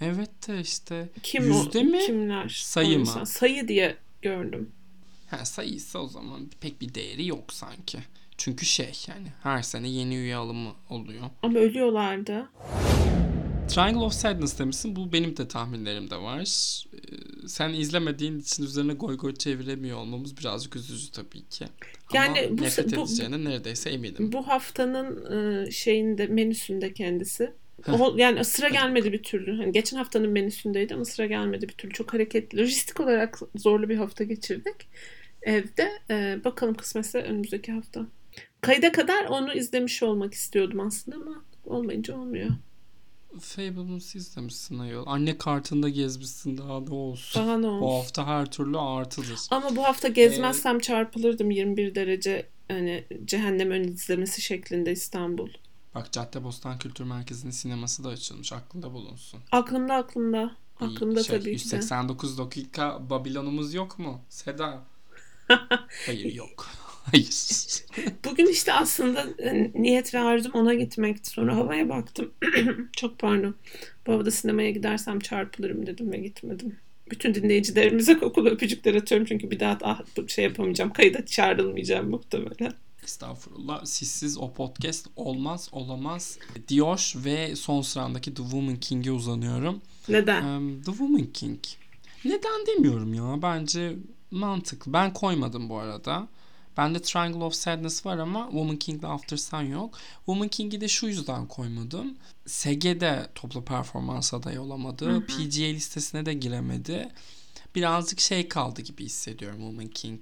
Evet 0.00 0.48
de 0.48 0.60
işte 0.60 1.08
Kim 1.22 1.44
Yüzde 1.52 1.78
o? 1.78 1.84
mi? 1.84 1.98
Kimler? 2.06 2.48
Sayı 2.48 2.98
mı? 2.98 3.26
Sayı 3.26 3.68
diye 3.68 3.96
gördüm. 4.22 4.70
ha, 5.30 5.44
sayısı 5.44 5.98
o 5.98 6.08
zaman 6.08 6.50
pek 6.60 6.80
bir 6.80 6.94
değeri 6.94 7.26
yok 7.26 7.52
sanki. 7.52 7.98
Çünkü 8.38 8.66
şey 8.66 8.92
yani 9.08 9.26
her 9.42 9.62
sene 9.62 9.88
yeni 9.88 10.14
üye 10.16 10.36
alımı 10.36 10.72
oluyor. 10.90 11.22
Ama 11.42 11.58
ölüyorlardı. 11.58 12.48
Triangle 13.68 13.98
of 14.04 14.12
Sadness 14.12 14.58
demişsin. 14.58 14.96
Bu 14.96 15.12
benim 15.12 15.36
de 15.36 15.48
tahminlerimde 15.48 16.16
var. 16.16 16.44
Sen 17.46 17.72
izlemediğin 17.72 18.38
için 18.38 18.64
üzerine 18.64 18.92
goy 18.92 19.16
goy 19.16 19.34
çeviremiyor 19.34 19.98
olmamız 19.98 20.36
birazcık 20.36 20.76
üzücü 20.76 21.10
tabii 21.12 21.48
ki. 21.48 21.64
Yani 22.14 22.40
Ama 22.48 22.58
bu- 22.58 22.62
nefret 22.62 22.96
bu- 22.96 23.00
edeceğine 23.00 23.44
neredeyse 23.44 23.90
eminim. 23.90 24.32
Bu 24.32 24.48
haftanın 24.48 25.32
e, 25.66 25.70
şeyinde 25.70 26.26
menüsünde 26.26 26.92
kendisi. 26.92 27.52
O, 27.92 28.14
yani 28.16 28.44
sıra 28.44 28.68
gelmedi 28.68 29.12
bir 29.12 29.22
türlü. 29.22 29.56
Hani 29.56 29.72
geçen 29.72 29.96
haftanın 29.96 30.30
menüsündeydi 30.30 30.94
ama 30.94 31.04
sıra 31.04 31.26
gelmedi 31.26 31.68
bir 31.68 31.74
türlü. 31.74 31.92
Çok 31.92 32.14
hareketli. 32.14 32.58
Lojistik 32.58 33.00
olarak 33.00 33.38
zorlu 33.56 33.88
bir 33.88 33.96
hafta 33.96 34.24
geçirdik. 34.24 34.74
Evde. 35.42 35.88
E, 36.10 36.38
bakalım 36.44 36.74
kısmetse 36.74 37.22
önümüzdeki 37.22 37.72
hafta. 37.72 38.06
Kayda 38.60 38.92
kadar 38.92 39.24
onu 39.24 39.54
izlemiş 39.54 40.02
olmak 40.02 40.34
istiyordum 40.34 40.80
aslında 40.80 41.16
ama 41.16 41.44
olmayınca 41.64 42.16
olmuyor. 42.16 42.50
Fableman's 43.40 44.14
izlemişsin 44.14 44.78
ayol. 44.78 45.04
Anne 45.06 45.38
kartında 45.38 45.88
gezmişsin 45.88 46.58
daha 46.58 46.80
ne 46.80 46.94
olsun. 46.94 47.42
Daha 47.42 47.58
ne 47.58 47.66
Bu 47.66 47.68
olsun. 47.70 47.96
hafta 47.96 48.26
her 48.26 48.50
türlü 48.50 48.78
artıdır. 48.78 49.40
Ama 49.50 49.76
bu 49.76 49.84
hafta 49.84 50.08
gezmezsem 50.08 50.78
çarpılırdım 50.78 51.50
21 51.50 51.94
derece 51.94 52.46
hani 52.68 53.04
cehennem 53.24 53.70
ön 53.70 53.84
izlemesi 53.84 54.42
şeklinde 54.42 54.92
İstanbul. 54.92 55.48
Bak 55.94 56.12
Caddebostan 56.12 56.78
Kültür 56.78 57.04
Merkezi'nin 57.04 57.50
sineması 57.52 58.04
da 58.04 58.08
açılmış. 58.08 58.52
Aklında 58.52 58.92
bulunsun. 58.92 59.40
Aklımda 59.52 59.94
aklımda. 59.94 60.56
Aklımda 60.80 61.22
şey, 61.24 61.38
tabii 61.38 61.56
ki 61.56 61.70
de. 61.70 61.76
189 61.76 62.38
dakika 62.38 63.10
Babilon'umuz 63.10 63.74
yok 63.74 63.98
mu? 63.98 64.20
Seda. 64.28 64.82
Hayır 66.06 66.34
yok. 66.34 66.66
Hayır. 67.10 67.84
Bugün 68.24 68.46
işte 68.46 68.72
aslında 68.72 69.26
e, 69.38 69.70
niyet 69.74 70.14
ve 70.14 70.18
arzum 70.18 70.52
ona 70.52 70.74
gitmekti. 70.74 71.30
Sonra 71.30 71.56
havaya 71.56 71.88
baktım. 71.88 72.32
Çok 72.96 73.18
pardon. 73.18 73.54
Bu 74.06 74.12
havada 74.12 74.30
sinemaya 74.30 74.70
gidersem 74.70 75.20
çarpılırım 75.20 75.86
dedim 75.86 76.12
ve 76.12 76.18
gitmedim. 76.18 76.76
Bütün 77.10 77.34
dinleyicilerimize 77.34 78.18
kokulu 78.18 78.48
öpücükler 78.48 78.94
atıyorum 78.94 79.26
çünkü 79.26 79.50
bir 79.50 79.60
daha 79.60 79.78
ah, 79.82 80.00
şey 80.28 80.44
yapamayacağım. 80.44 80.92
Kayıda 80.92 81.26
çağrılmayacağım 81.26 82.10
muhtemelen. 82.10 82.72
Estağfurullah. 83.04 83.84
Sizsiz 83.84 84.38
o 84.38 84.52
podcast 84.52 85.06
olmaz 85.16 85.68
olamaz 85.72 86.38
diyor 86.68 87.12
ve 87.16 87.56
son 87.56 87.82
sıramdaki 87.82 88.34
The 88.34 88.42
Woman 88.42 88.76
King'e 88.76 89.12
uzanıyorum. 89.12 89.80
Neden? 90.08 90.44
Em, 90.46 90.82
The 90.82 90.90
Woman 90.90 91.26
King. 91.26 91.60
Neden 92.24 92.66
demiyorum 92.66 93.14
ya. 93.14 93.42
Bence 93.42 93.96
mantıklı. 94.30 94.92
Ben 94.92 95.12
koymadım 95.12 95.68
bu 95.68 95.78
arada. 95.78 96.28
Bende 96.76 97.02
Triangle 97.02 97.44
of 97.44 97.54
Sadness 97.54 98.06
var 98.06 98.18
ama 98.18 98.46
Woman 98.50 98.76
King'de 98.76 99.06
After 99.06 99.36
Sun 99.36 99.62
yok. 99.62 99.98
Woman 100.16 100.48
King'i 100.48 100.80
de 100.80 100.88
şu 100.88 101.06
yüzden 101.06 101.46
koymadım. 101.48 102.14
SG'de 102.46 103.26
toplu 103.34 103.64
performans 103.64 104.34
adayı 104.34 104.60
olamadı. 104.60 105.26
PGA 105.26 105.66
listesine 105.66 106.26
de 106.26 106.34
giremedi. 106.34 107.08
Birazcık 107.74 108.20
şey 108.20 108.48
kaldı 108.48 108.82
gibi 108.82 109.04
hissediyorum 109.04 109.58
Woman 109.58 109.88
King. 109.88 110.20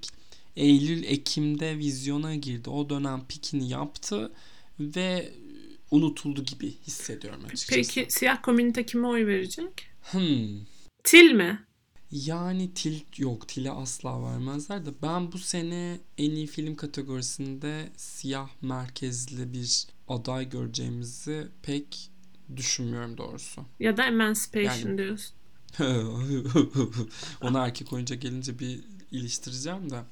Eylül, 0.57 1.05
Ekim'de 1.05 1.79
vizyona 1.79 2.35
girdi. 2.35 2.71
O 2.71 2.91
dönem 2.91 3.25
pikini 3.29 3.69
yaptı 3.69 4.33
ve 4.81 5.33
unutuldu 5.91 6.45
gibi 6.45 6.75
hissediyorum 6.87 7.45
açıkçası. 7.45 7.95
Peki 7.95 8.13
siyah 8.13 8.43
komünite 8.43 8.87
kime 8.87 9.07
oy 9.07 9.27
verecek? 9.27 9.87
Hmm. 10.03 10.49
Til 11.05 11.33
mi? 11.33 11.65
Yani 12.15 12.75
til 12.75 13.01
yok. 13.17 13.49
Til'e 13.49 13.71
asla 13.71 14.23
vermezler 14.23 14.87
de 14.87 14.91
ben 15.03 15.33
bu 15.33 15.39
sene 15.39 16.01
en 16.19 16.31
iyi 16.31 16.47
film 16.47 16.77
kategorisinde 16.77 17.89
siyah 17.97 18.49
merkezli 18.63 19.53
bir 19.53 19.87
aday 20.09 20.49
göreceğimizi 20.51 21.49
pek 21.63 22.11
düşünmüyorum 22.57 23.19
doğrusu. 23.19 23.63
Ya 23.81 23.97
da 23.97 24.05
Emancipation 24.07 24.89
Yani- 24.89 24.99
diyorsun. 24.99 25.35
Onu 27.43 27.59
erkek 27.59 27.93
oyunca 27.93 28.17
gelince 28.17 28.59
bir 28.59 28.81
iliştireceğim 29.11 29.91
de. 29.91 30.03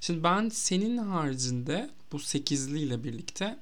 Şimdi 0.00 0.22
ben 0.22 0.48
senin 0.48 0.98
haricinde 0.98 1.90
bu 2.12 2.18
sekizliyle 2.18 3.04
birlikte 3.04 3.58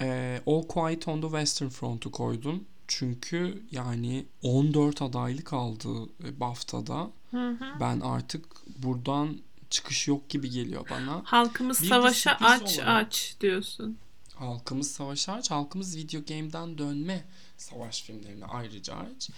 e, 0.00 0.40
All 0.46 0.62
Quiet 0.62 1.08
on 1.08 1.20
the 1.20 1.26
Western 1.26 1.68
Front'u 1.68 2.10
koydum. 2.10 2.64
Çünkü 2.88 3.62
yani 3.70 4.26
14 4.42 5.02
adaylık 5.02 5.52
aldı 5.52 5.88
e, 6.24 6.40
BAFTA'da. 6.40 7.10
Hı 7.34 7.50
hı. 7.50 7.80
Ben 7.80 8.00
artık 8.00 8.44
buradan 8.82 9.38
çıkış 9.70 10.08
yok 10.08 10.28
gibi 10.28 10.50
geliyor 10.50 10.86
bana. 10.90 11.22
Halkımız 11.24 11.82
Bir 11.82 11.88
savaşa 11.88 12.30
sürpriz 12.30 12.50
aç 12.50 12.78
olarak- 12.78 13.06
aç 13.06 13.34
diyorsun. 13.40 13.98
Halkımız 14.34 14.90
savaş 14.90 15.28
aç, 15.28 15.50
halkımız 15.50 15.96
video 15.96 16.20
game'den 16.28 16.78
dönme 16.78 17.24
savaş 17.56 18.02
filmlerine 18.02 18.44
ayrıca 18.44 18.94
aç. 18.94 19.30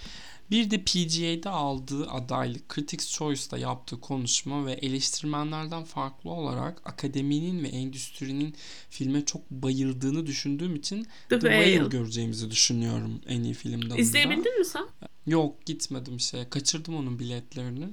Bir 0.50 0.70
de 0.70 0.82
PGA'da 0.82 1.50
aldığı 1.50 2.10
adaylık 2.10 2.74
Critics 2.74 3.12
Choice'da 3.12 3.58
yaptığı 3.58 4.00
konuşma 4.00 4.66
ve 4.66 4.72
eleştirmenlerden 4.72 5.84
farklı 5.84 6.30
olarak 6.30 6.82
akademinin 6.84 7.64
ve 7.64 7.68
endüstrinin 7.68 8.54
filme 8.90 9.24
çok 9.24 9.50
bayıldığını 9.50 10.26
düşündüğüm 10.26 10.74
için 10.76 11.02
The, 11.04 11.38
The 11.38 11.40
Whale 11.48 11.72
Whale. 11.72 11.88
göreceğimizi 11.88 12.50
düşünüyorum 12.50 13.20
en 13.26 13.42
iyi 13.42 13.54
film 13.54 13.82
dalında. 13.82 13.96
İzleyebildin 13.96 14.58
mi 14.58 14.64
sen? 14.64 14.86
Yok 15.26 15.66
gitmedim 15.66 16.20
şey. 16.20 16.48
Kaçırdım 16.48 16.96
onun 16.96 17.18
biletlerini. 17.18 17.88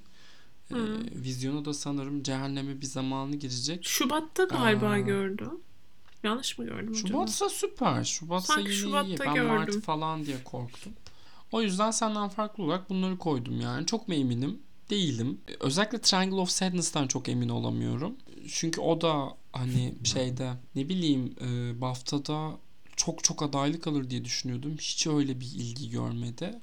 Ee, 0.72 0.76
vizyonu 1.16 1.66
da 1.66 1.74
sanırım 1.74 2.24
cehenneme 2.24 2.82
bir 2.82 2.86
zamanı 2.86 3.36
girecek. 3.36 3.86
Şubat'ta 3.86 4.44
galiba 4.44 4.88
Aa. 4.90 5.00
gördüm. 5.00 5.52
Yanlış 6.24 6.58
mı 6.58 6.66
gördüm 6.66 6.92
acaba? 6.94 7.08
Şubatsa 7.08 7.50
süper. 7.50 8.04
Şubatsa 8.04 8.54
Sanki 8.54 8.70
yine 8.70 8.80
iyi. 8.80 8.82
Şubat'ta 8.82 9.26
Ben 9.36 9.46
Mart 9.46 9.66
gördüm. 9.68 9.82
falan 9.82 10.26
diye 10.26 10.44
korktum. 10.44 10.94
O 11.52 11.62
yüzden 11.62 11.92
senden 11.92 12.30
farklı 12.30 12.64
olarak 12.64 12.90
bunları 12.90 13.18
koydum 13.18 13.62
yani. 13.62 13.86
Çok 13.86 14.08
mu 14.08 14.14
eminim? 14.14 14.60
Değilim. 14.90 15.42
Özellikle 15.60 16.02
Triangle 16.02 16.36
of 16.36 16.50
Sadness'tan 16.50 17.08
çok 17.08 17.30
emin 17.30 17.50
olamıyorum. 17.50 18.16
Çünkü 18.48 18.82
o 18.82 19.02
da 19.02 19.38
hani 19.52 19.94
şeyde 20.04 20.54
ne 20.76 20.90
bileyim 20.90 21.36
e, 21.42 21.82
BAFTA'da 21.82 22.52
çok 22.96 23.24
çok 23.24 23.44
adaylık 23.44 23.88
alır 23.88 24.10
diye 24.10 24.26
düşünüyordum. 24.26 24.76
Hiç 24.80 25.08
öyle 25.08 25.40
bir 25.40 25.46
ilgi 25.46 25.90
görmedi. 25.90 26.60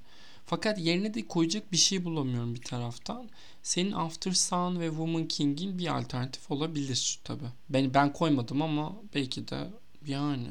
Fakat 0.51 0.79
yerine 0.79 1.15
de 1.15 1.27
koyacak 1.27 1.73
bir 1.73 1.77
şey 1.77 2.05
bulamıyorum 2.05 2.55
bir 2.55 2.63
taraftan. 2.63 3.29
Senin 3.63 3.93
After 3.93 4.33
Sun 4.33 4.81
ve 4.81 4.89
Woman 4.89 5.29
King'in 5.29 5.79
bir 5.79 5.99
alternatif 5.99 6.51
olabilir 6.51 7.21
tabi. 7.25 7.45
Ben 7.69 7.95
ben 7.95 8.13
koymadım 8.13 8.63
ama 8.63 8.97
belki 9.15 9.49
de 9.49 9.71
yani 10.07 10.49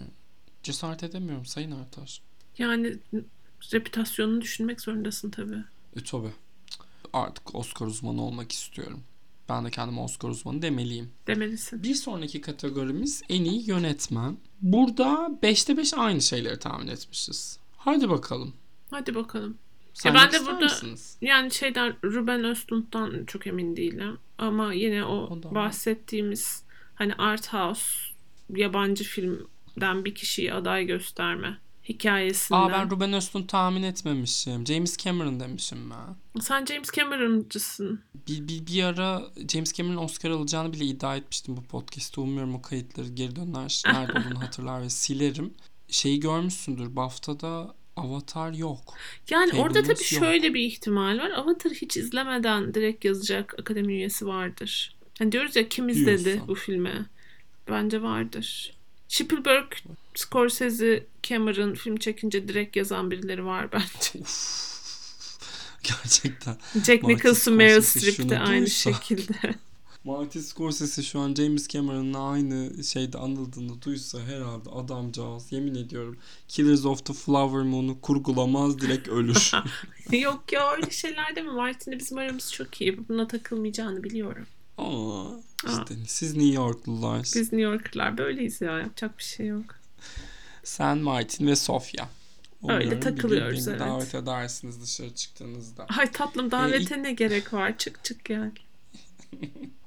cesaret 0.63 1.03
edemiyorum 1.03 1.46
Sayın 1.46 1.72
Artar. 1.72 2.22
Yani 2.58 2.98
reputasyonunu 3.74 4.41
düşünmek 4.41 4.82
zorundasın 4.82 5.29
tabii. 5.29 5.63
E 5.96 6.03
tabi. 6.03 6.27
Artık 7.13 7.56
Oscar 7.56 7.86
uzmanı 7.88 8.24
olmak 8.24 8.51
istiyorum. 8.51 9.03
Ben 9.50 9.65
de 9.65 9.72
kendime 9.72 10.01
Oscar 10.01 10.29
uzmanı 10.29 10.62
demeliyim. 10.62 11.12
Demelisin. 11.27 11.84
Bir 11.84 11.96
sonraki 11.96 12.41
kategorimiz 12.41 13.22
en 13.29 13.44
iyi 13.44 13.70
yönetmen. 13.70 14.38
Burada 14.62 15.32
5'te 15.44 15.77
5 15.77 15.94
aynı 15.94 16.22
şeyleri 16.22 16.60
tahmin 16.60 16.88
etmişiz. 16.88 17.60
Hadi 17.77 18.10
bakalım. 18.10 18.53
Hadi 18.91 19.15
bakalım. 19.15 19.58
Saymak 20.00 20.34
ben 20.34 20.41
de 20.41 20.46
burada- 20.46 20.65
misiniz? 20.65 21.18
Yani 21.22 21.51
şeyden 21.51 21.96
Ruben 22.03 22.44
Östlund'dan 22.44 23.25
çok 23.25 23.48
emin 23.48 23.75
değilim. 23.75 24.18
Ama 24.38 24.74
yine 24.74 25.06
o, 25.06 25.15
O 25.15 25.56
bahsettiğimiz 25.56 26.63
hani 26.96 27.13
art 27.13 27.53
house 27.53 27.84
yabancı 28.56 29.03
filmden 29.03 30.06
bir 30.06 30.15
kişiyi 30.15 30.53
aday 30.53 30.86
gösterme 30.86 31.58
hikayesinden. 31.89 32.60
Aa 32.62 32.72
ben 32.72 32.91
Ruben 32.91 33.13
Östlund 33.13 33.48
tahmin 33.50 33.84
etmemişim. 33.84 34.68
James 34.68 34.98
Cameron 34.98 35.39
demişim 35.39 35.89
ben. 35.89 36.41
Sen 36.41 36.65
James 36.65 36.91
Cameron'cısın. 36.91 38.01
Bir, 38.27 38.48
bir, 38.48 38.65
bir 38.68 38.84
ara 38.84 39.24
James 39.50 39.74
Cameron'ın 39.74 40.03
Oscar 40.03 40.29
alacağını 40.29 40.74
bile 40.74 40.86
iddia 40.86 41.15
etmiştim 41.15 41.58
bu 41.58 41.63
podcast'te. 41.63 42.22
Umuyorum 42.22 42.56
o 42.56 42.62
kayıtları 42.62 43.08
geri 43.08 43.36
döner. 43.36 43.82
Nerede 43.86 44.12
olduğunu 44.12 44.39
hatırlar 44.44 44.82
ve 44.82 44.89
silerim. 44.89 45.53
Şeyi 45.88 46.20
görmüşsündür. 46.20 46.96
BAFTA'da 46.96 47.75
Avatar 48.00 48.53
yok. 48.53 48.94
Yani 49.29 49.53
orada 49.53 49.82
tabii 49.82 49.89
yok. 49.89 49.98
şöyle 50.03 50.53
bir 50.53 50.62
ihtimal 50.62 51.20
var. 51.20 51.32
Avatar'ı 51.32 51.74
hiç 51.74 51.98
izlemeden 51.98 52.74
direkt 52.74 53.06
yazacak 53.06 53.60
akademi 53.60 53.94
üyesi 53.94 54.27
vardır. 54.27 54.96
Hani 55.20 55.32
diyoruz 55.32 55.56
ya 55.56 55.70
kim 55.70 55.89
izledi 55.89 56.25
Diyorsun. 56.25 56.48
bu 56.48 56.56
filmi? 56.56 57.06
Bence 57.70 58.01
vardır. 58.01 58.74
Spielberg, 59.08 59.72
Scorsese, 60.15 61.06
Cameron 61.24 61.74
film 61.74 61.98
çekince 61.98 62.48
direkt 62.48 62.75
yazan 62.75 63.12
birileri 63.12 63.46
var 63.46 63.72
bence. 63.72 64.25
Gerçekten. 65.84 66.58
Jack 66.86 67.03
Nicholson, 67.03 67.53
Meryl 67.53 67.82
Streep 67.82 68.29
de 68.29 68.39
aynı 68.39 68.70
şekilde. 68.70 69.56
Martin 70.03 70.41
Scorsese 70.41 71.03
şu 71.03 71.20
an 71.20 71.34
James 71.34 71.68
Cameron'la 71.68 72.29
aynı 72.29 72.84
şeyde 72.84 73.18
anıldığını 73.18 73.82
duysa 73.82 74.20
herhalde 74.20 74.70
adamcağız 74.70 75.51
yemin 75.51 75.75
ediyorum 75.75 76.18
Killers 76.48 76.86
of 76.86 77.06
the 77.06 77.13
Flower 77.13 77.62
Moon'u 77.62 78.01
kurgulamaz 78.01 78.79
direkt 78.79 79.08
ölür. 79.08 79.51
Yok 80.12 80.51
ya 80.51 80.72
öyle 80.72 80.91
şeyler 80.91 81.36
deme. 81.36 81.51
Martin'le 81.51 82.00
bizim 82.00 82.18
aramız 82.18 82.53
çok 82.53 82.82
iyi. 82.82 83.10
Buna 83.10 83.27
takılmayacağını 83.27 84.03
biliyorum. 84.03 84.46
Ama 84.77 85.39
işte 85.68 85.96
siz 86.08 86.36
New 86.36 86.53
Yorklular. 86.53 87.20
Biz 87.20 87.36
New 87.36 87.62
Yorker'lar 87.62 88.18
böyleyiz 88.18 88.62
ya. 88.62 88.79
Yapacak 88.79 89.18
bir 89.18 89.24
şey 89.24 89.48
yok. 89.48 89.75
Sen, 90.63 90.98
Martin 90.98 91.48
ve 91.48 91.56
Sofya. 91.56 92.10
Umuyorum 92.62 92.89
gün 92.89 93.00
takılıyoruz, 93.00 93.68
evet. 93.68 93.79
davet 93.79 94.15
edersiniz 94.15 94.82
dışarı 94.82 95.15
çıktığınızda. 95.15 95.86
Ay 95.98 96.12
tatlım 96.12 96.51
davete 96.51 97.03
ne 97.03 97.13
gerek 97.13 97.53
var? 97.53 97.77
Çık 97.77 98.03
çık 98.03 98.25
gel. 98.25 98.51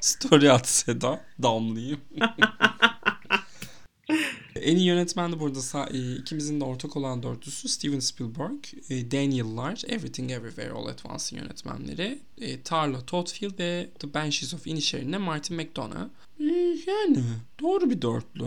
Story 0.00 0.50
at 0.50 0.68
Seda. 0.68 1.20
Damlayayım. 1.42 2.00
en 4.62 4.76
iyi 4.76 4.86
yönetmen 4.86 5.32
de 5.32 5.40
burada 5.40 5.88
e, 5.90 6.16
ikimizin 6.16 6.60
de 6.60 6.64
ortak 6.64 6.96
olan 6.96 7.22
dörtlüsü 7.22 7.68
Steven 7.68 7.98
Spielberg, 7.98 8.64
e, 8.90 9.10
Daniel'lar, 9.10 9.82
Everything 9.88 10.30
Everywhere 10.30 10.70
All 10.70 10.86
at 10.86 11.06
Once'ın 11.06 11.40
yönetmenleri, 11.40 12.18
e, 12.40 12.62
Tarla 12.62 13.06
Todfield 13.06 13.58
ve 13.58 13.88
The 13.98 14.14
Banshees 14.14 14.54
of 14.54 14.66
Inisherin'e 14.66 15.18
Martin 15.18 15.56
McDonagh. 15.56 16.08
Yani 16.86 17.18
doğru 17.60 17.90
bir 17.90 18.02
dörtlü. 18.02 18.44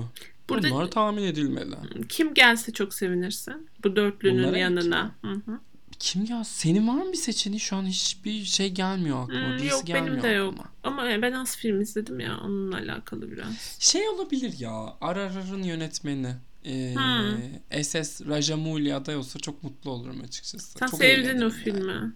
Burada- 0.49 0.69
Bunlar 0.69 0.91
tahmin 0.91 1.23
edilmeli. 1.23 1.75
Kim 2.09 2.33
gelse 2.33 2.73
çok 2.73 2.93
sevinirsin. 2.93 3.67
Bu 3.83 3.95
dörtlünün 3.95 4.43
Bunlara 4.43 4.57
yanına. 4.57 5.15
Hı 5.21 5.31
hı. 5.31 5.59
Kim 6.01 6.25
ya? 6.25 6.43
Senin 6.43 6.87
var 6.87 6.93
mı 7.05 7.11
bir 7.11 7.17
seçeneği? 7.17 7.59
Şu 7.59 7.75
an 7.75 7.85
hiçbir 7.85 8.43
şey 8.45 8.69
gelmiyor 8.69 9.23
aklıma. 9.23 9.57
Hmm, 9.57 9.67
yok 9.67 9.85
gelmiyor 9.87 10.07
benim 10.13 10.23
de 10.23 10.27
yok. 10.27 10.53
aklıma. 10.53 10.69
Ama 10.83 11.21
ben 11.21 11.31
az 11.31 11.57
film 11.57 11.81
izledim 11.81 12.19
ya 12.19 12.37
onunla 12.43 12.77
alakalı 12.77 13.31
biraz. 13.31 13.77
Şey 13.79 14.09
olabilir 14.09 14.59
ya. 14.59 14.93
Ararar'ın 15.01 15.63
yönetmeni. 15.63 16.35
Ee, 16.65 16.93
Hmm. 16.95 17.83
SS 17.83 18.21
Rajamouli 18.27 18.95
aday 18.95 19.15
olsa 19.15 19.39
çok 19.39 19.63
mutlu 19.63 19.91
olurum 19.91 20.21
açıkçası. 20.21 20.71
Sen 20.79 20.87
çok 20.87 20.99
sevdin 20.99 21.37
o 21.37 21.41
yani. 21.41 21.51
filmi. 21.51 22.13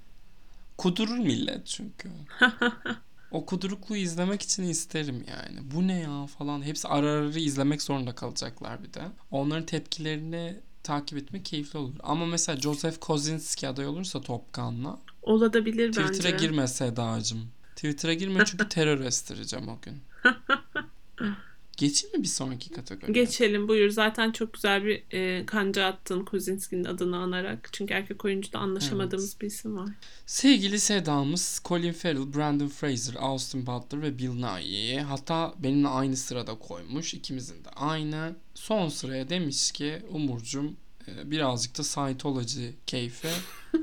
Kudurur 0.78 1.18
millet 1.18 1.68
çünkü. 1.68 2.10
o 3.32 3.46
kudurukluğu 3.46 3.96
izlemek 3.96 4.42
için 4.42 4.64
isterim 4.64 5.26
yani. 5.30 5.72
Bu 5.72 5.88
ne 5.88 6.00
ya 6.00 6.26
falan. 6.28 6.62
Hepsi 6.62 6.88
Ararar'ı 6.88 7.40
izlemek 7.40 7.82
zorunda 7.82 8.16
kalacaklar 8.16 8.84
bir 8.84 8.94
de. 8.94 9.02
Onların 9.32 9.66
tepkilerini 9.66 10.60
takip 10.86 11.18
etmek 11.18 11.46
keyifli 11.46 11.80
olur. 11.80 11.94
Ama 12.04 12.26
mesela 12.26 12.60
Joseph 12.60 13.00
Kosinski 13.00 13.68
aday 13.68 13.88
olursa 13.88 14.22
Top 14.22 14.54
Gun'la 14.54 15.00
Olabilir 15.22 15.92
Twitter'a 15.92 16.34
bence. 16.34 16.46
girme 16.48 16.68
Sedacığım. 16.68 17.48
Twitter'a 17.76 18.14
girme 18.14 18.46
çünkü 18.46 18.70
terör 18.70 19.00
estireceğim 19.00 19.68
o 19.70 19.78
gün. 19.82 20.02
Geçeyim 21.78 22.18
mi 22.18 22.24
bir 22.24 22.28
sonraki 22.28 22.70
kategoriye? 22.70 23.24
Geçelim 23.24 23.68
buyur. 23.68 23.90
Zaten 23.90 24.32
çok 24.32 24.54
güzel 24.54 24.86
bir 24.86 25.04
e, 25.12 25.46
kanca 25.46 25.86
attın 25.86 26.26
Kozinski'nin 26.26 26.84
adını 26.84 27.18
anarak. 27.18 27.70
Çünkü 27.72 27.94
erkek 27.94 28.26
oyuncuda 28.26 28.60
anlaşamadığımız 28.60 29.42
bir 29.42 29.48
isim 29.48 29.78
var. 29.78 29.90
Sevgili 30.26 30.80
Seda'mız 30.80 31.62
Colin 31.66 31.94
Farrell, 31.94 32.34
Brandon 32.34 32.68
Fraser, 32.68 33.16
Austin 33.20 33.68
Butler 33.68 34.02
ve 34.02 34.18
Bill 34.18 34.30
Nighy'yi 34.30 35.02
hatta 35.02 35.54
benimle 35.58 35.88
aynı 35.88 36.18
sırada 36.18 36.60
koymuş. 36.60 37.14
İkimizin 37.14 37.66
de 37.66 37.70
aynı. 37.70 38.36
Son 38.54 38.90
sıraya 38.90 39.30
demiş 39.30 39.72
ki 39.72 40.02
Umurcum 40.10 40.78
e, 41.08 41.32
birazcık 41.32 41.78
da 41.78 41.84
Scientology 41.84 42.70
keyfi 42.88 43.28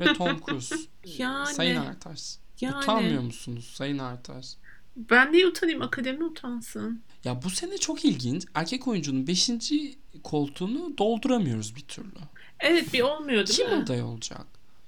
ve 0.00 0.14
Tom 0.14 0.40
Cruise. 0.46 0.76
Yani. 1.18 1.54
Sayın 1.54 1.76
Artaş. 1.76 2.36
Yani. 2.60 2.76
Utanmıyor 2.76 3.22
musunuz 3.22 3.72
Sayın 3.74 3.98
Artaş? 3.98 4.56
Ben 4.96 5.32
de 5.32 5.46
utanayım. 5.46 5.82
Akademi 5.82 6.24
utansın. 6.24 7.02
Ya 7.24 7.42
bu 7.42 7.50
sene 7.50 7.78
çok 7.78 8.04
ilginç. 8.04 8.44
Erkek 8.54 8.88
oyuncunun 8.88 9.26
5. 9.26 9.50
koltuğunu 10.22 10.98
dolduramıyoruz 10.98 11.76
bir 11.76 11.80
türlü. 11.80 12.18
Evet 12.60 12.92
bir 12.92 13.00
olmuyor 13.00 13.46
değil 13.46 13.58
Kim 13.58 13.70
mi? 13.70 13.82
aday 13.82 14.02
olacak? 14.02 14.46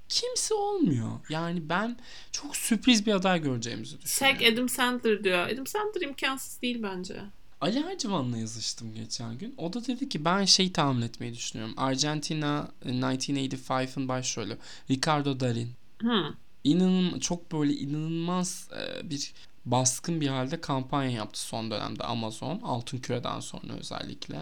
Kimse 0.09 0.55
olmuyor. 0.55 1.11
Yani 1.29 1.69
ben 1.69 1.97
çok 2.33 2.57
sürpriz 2.57 3.07
bir 3.07 3.13
aday 3.13 3.43
göreceğimizi 3.43 4.01
düşünüyorum. 4.03 4.39
Sek 4.41 4.53
Adam 4.53 4.69
Sandler 4.69 5.25
diyor. 5.25 5.49
Adam 5.49 5.67
Sandler 5.67 6.01
imkansız 6.01 6.63
değil 6.63 6.83
bence. 6.83 7.21
Ali 7.61 7.79
Ercivan'la 7.79 8.39
yazıştım 8.39 8.95
geçen 8.95 9.39
gün. 9.39 9.55
O 9.57 9.73
da 9.73 9.87
dedi 9.87 10.09
ki 10.09 10.25
ben 10.25 10.45
şey 10.45 10.73
tahmin 10.73 11.03
etmeyi 11.03 11.35
düşünüyorum. 11.35 11.75
Argentina 11.77 12.69
1985'ın 12.87 14.09
başrolü 14.09 14.57
Ricardo 14.91 15.41
Darin. 15.41 15.71
Hı. 16.03 16.35
İnanın 16.65 17.19
çok 17.19 17.53
böyle 17.53 17.73
inanılmaz 17.73 18.69
e, 18.73 19.11
bir 19.11 19.33
baskın 19.67 20.21
bir 20.21 20.29
halde 20.29 20.61
kampanya 20.61 21.11
yaptı 21.11 21.41
son 21.41 21.71
dönemde 21.71 22.05
Amazon 22.05 22.61
Altın 22.63 22.99
Küre'den 22.99 23.41
sonra 23.41 23.73
özellikle. 23.73 24.37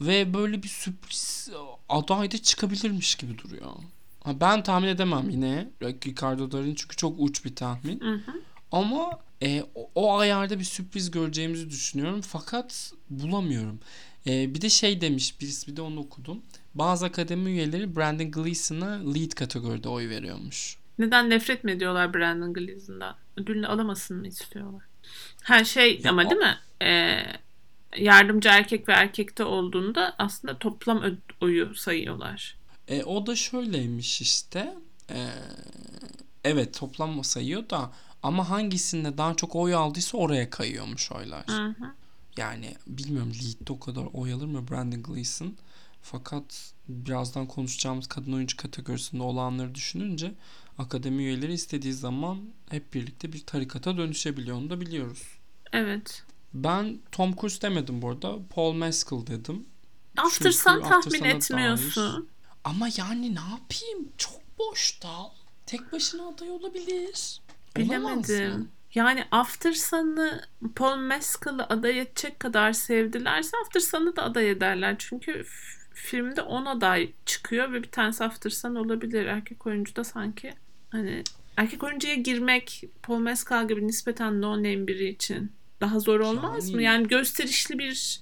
Ve 0.00 0.34
böyle 0.34 0.62
bir 0.62 0.68
sürpriz 0.68 1.50
e, 1.52 1.56
aday 1.88 2.30
da 2.30 2.38
çıkabilirmiş 2.38 3.14
gibi 3.14 3.38
duruyor. 3.38 3.70
Ha, 4.24 4.40
Ben 4.40 4.62
tahmin 4.62 4.88
edemem 4.88 5.30
yine 5.30 5.68
Ricardo 5.82 6.50
Darin 6.50 6.74
çünkü 6.74 6.96
çok 6.96 7.14
uç 7.18 7.44
bir 7.44 7.56
tahmin. 7.56 8.00
Hı 8.00 8.14
hı. 8.14 8.42
Ama 8.72 9.18
e, 9.42 9.62
o, 9.74 9.90
o 9.94 10.18
ayarda 10.18 10.58
bir 10.58 10.64
sürpriz 10.64 11.10
göreceğimizi 11.10 11.70
düşünüyorum. 11.70 12.20
Fakat 12.20 12.92
bulamıyorum. 13.10 13.80
E, 14.26 14.54
bir 14.54 14.60
de 14.60 14.70
şey 14.70 15.00
demiş 15.00 15.40
birisi 15.40 15.66
bir 15.66 15.76
de 15.76 15.82
onu 15.82 16.00
okudum. 16.00 16.42
Bazı 16.74 17.06
akademi 17.06 17.50
üyeleri 17.50 17.96
Brandon 17.96 18.30
Gleeson'a 18.30 19.12
lead 19.14 19.30
kategoride 19.30 19.88
oy 19.88 20.08
veriyormuş. 20.08 20.76
Neden 21.02 21.30
nefret 21.30 21.64
mi 21.64 21.72
ediyorlar 21.72 22.14
Brandon 22.14 22.52
Gleeson'dan? 22.52 23.16
Ödülünü 23.36 23.66
alamasın 23.66 24.16
mı 24.16 24.26
istiyorlar? 24.26 24.82
Her 25.42 25.64
şey 25.64 26.00
Ya 26.04 26.10
ama 26.10 26.30
değil 26.30 26.40
mi? 26.40 26.58
Ee, 26.82 27.22
yardımcı 27.96 28.48
erkek 28.48 28.88
ve 28.88 28.92
erkekte 28.92 29.44
olduğunda 29.44 30.14
aslında 30.18 30.58
toplam 30.58 31.02
oyu 31.40 31.74
sayıyorlar. 31.74 32.56
E, 32.88 33.02
o 33.02 33.26
da 33.26 33.36
şöyleymiş 33.36 34.20
işte. 34.20 34.74
E, 35.10 35.28
evet 36.44 36.78
toplam 36.78 37.24
sayıyor 37.24 37.70
da 37.70 37.92
ama 38.22 38.50
hangisinde 38.50 39.18
daha 39.18 39.34
çok 39.34 39.56
oy 39.56 39.74
aldıysa 39.74 40.18
oraya 40.18 40.50
kayıyormuş 40.50 41.12
oylar. 41.12 41.44
Hı 41.46 41.66
hı. 41.66 41.94
Yani 42.36 42.74
bilmiyorum 42.86 43.32
Lead'de 43.32 43.72
o 43.72 43.80
kadar 43.80 44.04
oy 44.12 44.32
alır 44.32 44.46
mı 44.46 44.68
Brandon 44.70 45.02
Gleeson? 45.02 45.56
Fakat 46.02 46.72
birazdan 46.88 47.46
konuşacağımız 47.46 48.06
kadın 48.06 48.32
oyuncu 48.32 48.56
kategorisinde 48.56 49.22
olanları 49.22 49.74
düşününce 49.74 50.34
akademi 50.78 51.22
üyeleri 51.22 51.52
istediği 51.52 51.92
zaman 51.92 52.38
hep 52.70 52.94
birlikte 52.94 53.32
bir 53.32 53.46
tarikata 53.46 53.96
dönüşebiliyor 53.96 54.56
onu 54.56 54.70
da 54.70 54.80
biliyoruz. 54.80 55.22
Evet. 55.72 56.24
Ben 56.54 56.98
Tom 57.12 57.36
Cruise 57.36 57.62
demedim 57.62 58.02
burada. 58.02 58.38
Paul 58.48 58.74
Mescal 58.74 59.26
dedim. 59.26 59.66
After 60.16 60.30
Çünkü 60.30 60.52
Sun 60.52 60.82
tahmin 60.82 61.24
etmiyorsun. 61.24 62.28
Ama 62.64 62.88
yani 62.96 63.34
ne 63.34 63.40
yapayım? 63.40 64.08
Çok 64.18 64.58
boş 64.58 65.02
dal. 65.02 65.28
Tek 65.66 65.92
başına 65.92 66.28
aday 66.28 66.50
olabilir. 66.50 67.40
Bilemedim. 67.76 68.68
Yani 68.94 69.24
After 69.30 69.72
Sun'ı 69.72 70.40
Paul 70.76 70.96
Mescal'ı 70.96 71.64
aday 71.64 72.00
edecek 72.00 72.40
kadar 72.40 72.72
sevdilerse 72.72 73.56
After 73.64 73.80
Sun'ı 73.80 74.16
da 74.16 74.22
aday 74.22 74.50
ederler. 74.50 74.96
Çünkü 74.98 75.44
filmde 75.94 76.42
10 76.42 76.64
aday 76.64 77.12
çıkıyor 77.26 77.72
ve 77.72 77.82
bir 77.82 77.90
tanesi 77.90 78.24
After 78.24 78.50
Sun 78.50 78.74
olabilir. 78.74 79.26
Erkek 79.26 79.66
oyuncu 79.66 79.96
da 79.96 80.04
sanki 80.04 80.54
hani 80.92 81.24
erkek 81.56 81.82
oyuncuya 81.82 82.14
girmek 82.14 82.84
Paul 83.02 83.18
Mescal 83.18 83.68
gibi 83.68 83.86
nispeten 83.86 84.42
no 84.42 84.56
name 84.56 84.86
biri 84.86 85.08
için 85.08 85.52
daha 85.80 86.00
zor 86.00 86.20
olmaz 86.20 86.64
Yani- 86.68 86.76
mı? 86.76 86.82
Yani 86.82 87.08
gösterişli 87.08 87.78
bir 87.78 88.20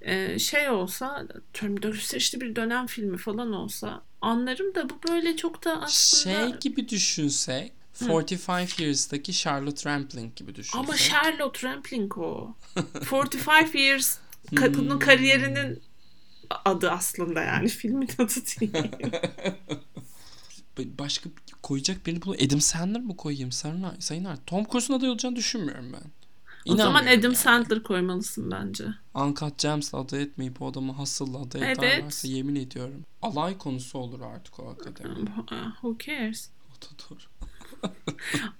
e, 0.00 0.38
şey 0.38 0.70
olsa, 0.70 1.26
gösterişli 1.62 2.40
bir 2.40 2.56
dönem 2.56 2.86
filmi 2.86 3.18
falan 3.18 3.52
olsa 3.52 4.02
anlarım 4.20 4.74
da 4.74 4.90
bu 4.90 5.00
böyle 5.08 5.36
çok 5.36 5.64
da 5.64 5.82
aslında... 5.82 6.48
Şey 6.48 6.58
gibi 6.58 6.88
düşünsek 6.88 7.72
45 7.98 8.78
Years'daki 8.78 9.32
Charlotte 9.32 9.90
Rampling 9.90 10.36
gibi 10.36 10.54
düşünsek. 10.54 10.80
Ama 10.80 10.96
Charlotte 10.96 11.68
Rampling 11.68 12.18
o. 12.18 12.54
45 13.10 13.74
Years 13.74 14.18
kadının 14.56 14.98
kariyerinin 14.98 15.82
adı 16.64 16.90
aslında 16.90 17.42
yani 17.42 17.68
filmin 17.68 18.08
adı 18.18 18.34
değil. 18.34 18.72
Başka 20.98 21.30
koyacak 21.62 22.06
birini 22.06 22.22
bul. 22.22 22.34
Adam 22.46 22.60
Sandler 22.60 23.00
mı 23.00 23.16
koyayım? 23.16 23.52
Sayın, 23.52 23.86
Sayın 23.98 24.24
Art. 24.24 24.46
Tom 24.46 24.64
Cruise'un 24.72 24.98
aday 24.98 25.10
olacağını 25.10 25.36
düşünmüyorum 25.36 25.92
ben. 25.92 26.10
o 26.72 26.76
zaman 26.76 27.02
Adam 27.06 27.22
yani. 27.22 27.36
Sandler 27.36 27.82
koymalısın 27.82 28.50
bence. 28.50 28.84
Uncut 29.14 29.58
Gems'le 29.58 29.94
aday 29.94 30.22
etmeyip 30.22 30.62
o 30.62 30.68
adamı 30.70 30.92
Hustle'la 30.92 31.38
aday 31.38 31.62
Evet. 31.64 31.78
ederlerse 31.78 32.28
yemin 32.28 32.54
ediyorum. 32.56 33.04
Alay 33.22 33.58
konusu 33.58 33.98
olur 33.98 34.20
artık 34.20 34.60
o 34.60 34.68
akademi. 34.70 35.14
Who 35.48 35.96
cares? 36.06 36.50
O 36.70 36.82
da 36.82 36.86
doğru. 37.10 37.18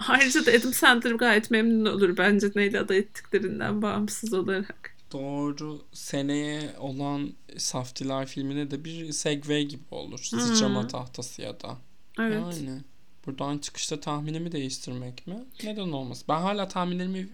Ayrıca 0.08 0.46
da 0.46 0.50
Adam 0.50 0.72
Sandler 0.72 1.10
gayet 1.12 1.50
memnun 1.50 1.84
olur 1.96 2.16
bence 2.16 2.50
neyle 2.56 2.80
aday 2.80 2.98
ettiklerinden 2.98 3.82
bağımsız 3.82 4.32
olarak. 4.32 4.94
Doğru. 5.12 5.82
Seneye 5.92 6.76
olan 6.78 7.32
Saftiler 7.56 8.26
filmine 8.26 8.70
de 8.70 8.84
bir 8.84 9.12
segway 9.12 9.64
gibi 9.64 9.82
olur. 9.90 10.18
Sıçrama 10.18 10.86
tahtası 10.86 11.42
ya 11.42 11.60
da. 11.60 11.76
Evet. 12.18 12.60
Yani. 12.66 12.80
Buradan 13.26 13.58
çıkışta 13.58 14.00
tahminimi 14.00 14.52
değiştirmek 14.52 15.26
mi? 15.26 15.36
Neden 15.64 15.92
olmaz? 15.92 16.24
Ben 16.28 16.40
hala 16.40 16.68
tahminlerimi 16.68 17.28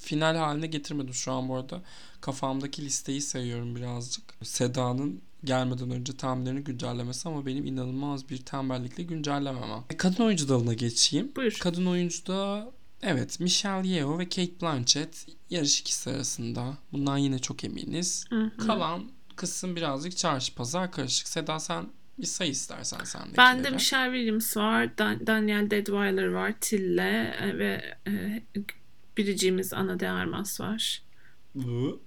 final 0.00 0.36
haline 0.36 0.66
getirmedim 0.66 1.14
şu 1.14 1.32
an 1.32 1.48
bu 1.48 1.56
arada. 1.56 1.82
Kafamdaki 2.20 2.84
listeyi 2.84 3.20
sayıyorum 3.20 3.76
birazcık. 3.76 4.24
Seda'nın 4.42 5.20
gelmeden 5.44 5.90
önce 5.90 6.16
tahminlerini 6.16 6.64
güncellemesi 6.64 7.28
ama 7.28 7.46
benim 7.46 7.66
inanılmaz 7.66 8.28
bir 8.28 8.38
tembellikle 8.38 9.02
güncellememem. 9.02 9.84
Kadın 9.96 10.24
oyuncu 10.24 10.48
dalına 10.48 10.74
geçeyim. 10.74 11.32
Buyur. 11.36 11.58
Kadın 11.60 11.86
oyuncuda 11.86 12.70
evet 13.02 13.40
Michelle 13.40 13.88
Yeoh 13.88 14.18
ve 14.18 14.24
Kate 14.28 14.60
Blanchett 14.62 15.26
yarış 15.50 15.80
ikisi 15.80 16.10
arasında. 16.10 16.76
Bundan 16.92 17.18
yine 17.18 17.38
çok 17.38 17.64
eminiz. 17.64 18.24
Hı 18.30 18.44
hı. 18.44 18.66
Kalan 18.66 19.10
kısım 19.36 19.76
birazcık 19.76 20.16
çarşı 20.16 20.54
pazar 20.54 20.92
karışık. 20.92 21.28
Seda 21.28 21.60
sen 21.60 21.86
bir 22.20 22.26
say 22.26 22.50
istersen 22.50 23.04
sendekileri. 23.04 23.36
Bende 23.36 23.70
Michelle 23.70 24.12
Williams 24.16 24.56
var, 24.56 24.98
Dan- 24.98 25.26
Daniel 25.26 25.70
Deadweiler 25.70 26.26
var, 26.26 26.54
Tille 26.60 27.34
e, 27.40 27.58
ve 27.58 27.94
e, 28.06 28.42
biriciğimiz 29.16 29.72
Ana 29.72 30.00
de 30.00 30.08
Armas 30.10 30.60
var. 30.60 31.02
Bu. 31.54 32.00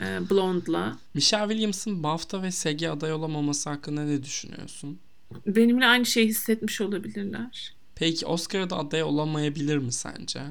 E, 0.00 0.30
Blonde'la. 0.30 0.98
Michelle 1.14 1.48
Williams'ın 1.48 2.02
BAFTA 2.02 2.42
ve 2.42 2.50
SEG'i 2.50 2.90
aday 2.90 3.12
olamaması 3.12 3.70
hakkında 3.70 4.04
ne 4.04 4.22
düşünüyorsun? 4.22 4.98
Benimle 5.46 5.86
aynı 5.86 6.06
şeyi 6.06 6.26
hissetmiş 6.28 6.80
olabilirler. 6.80 7.74
Peki 7.94 8.26
Oscar'a 8.26 8.70
da 8.70 8.76
aday 8.76 9.02
olamayabilir 9.02 9.78
mi 9.78 9.92
sence? 9.92 10.42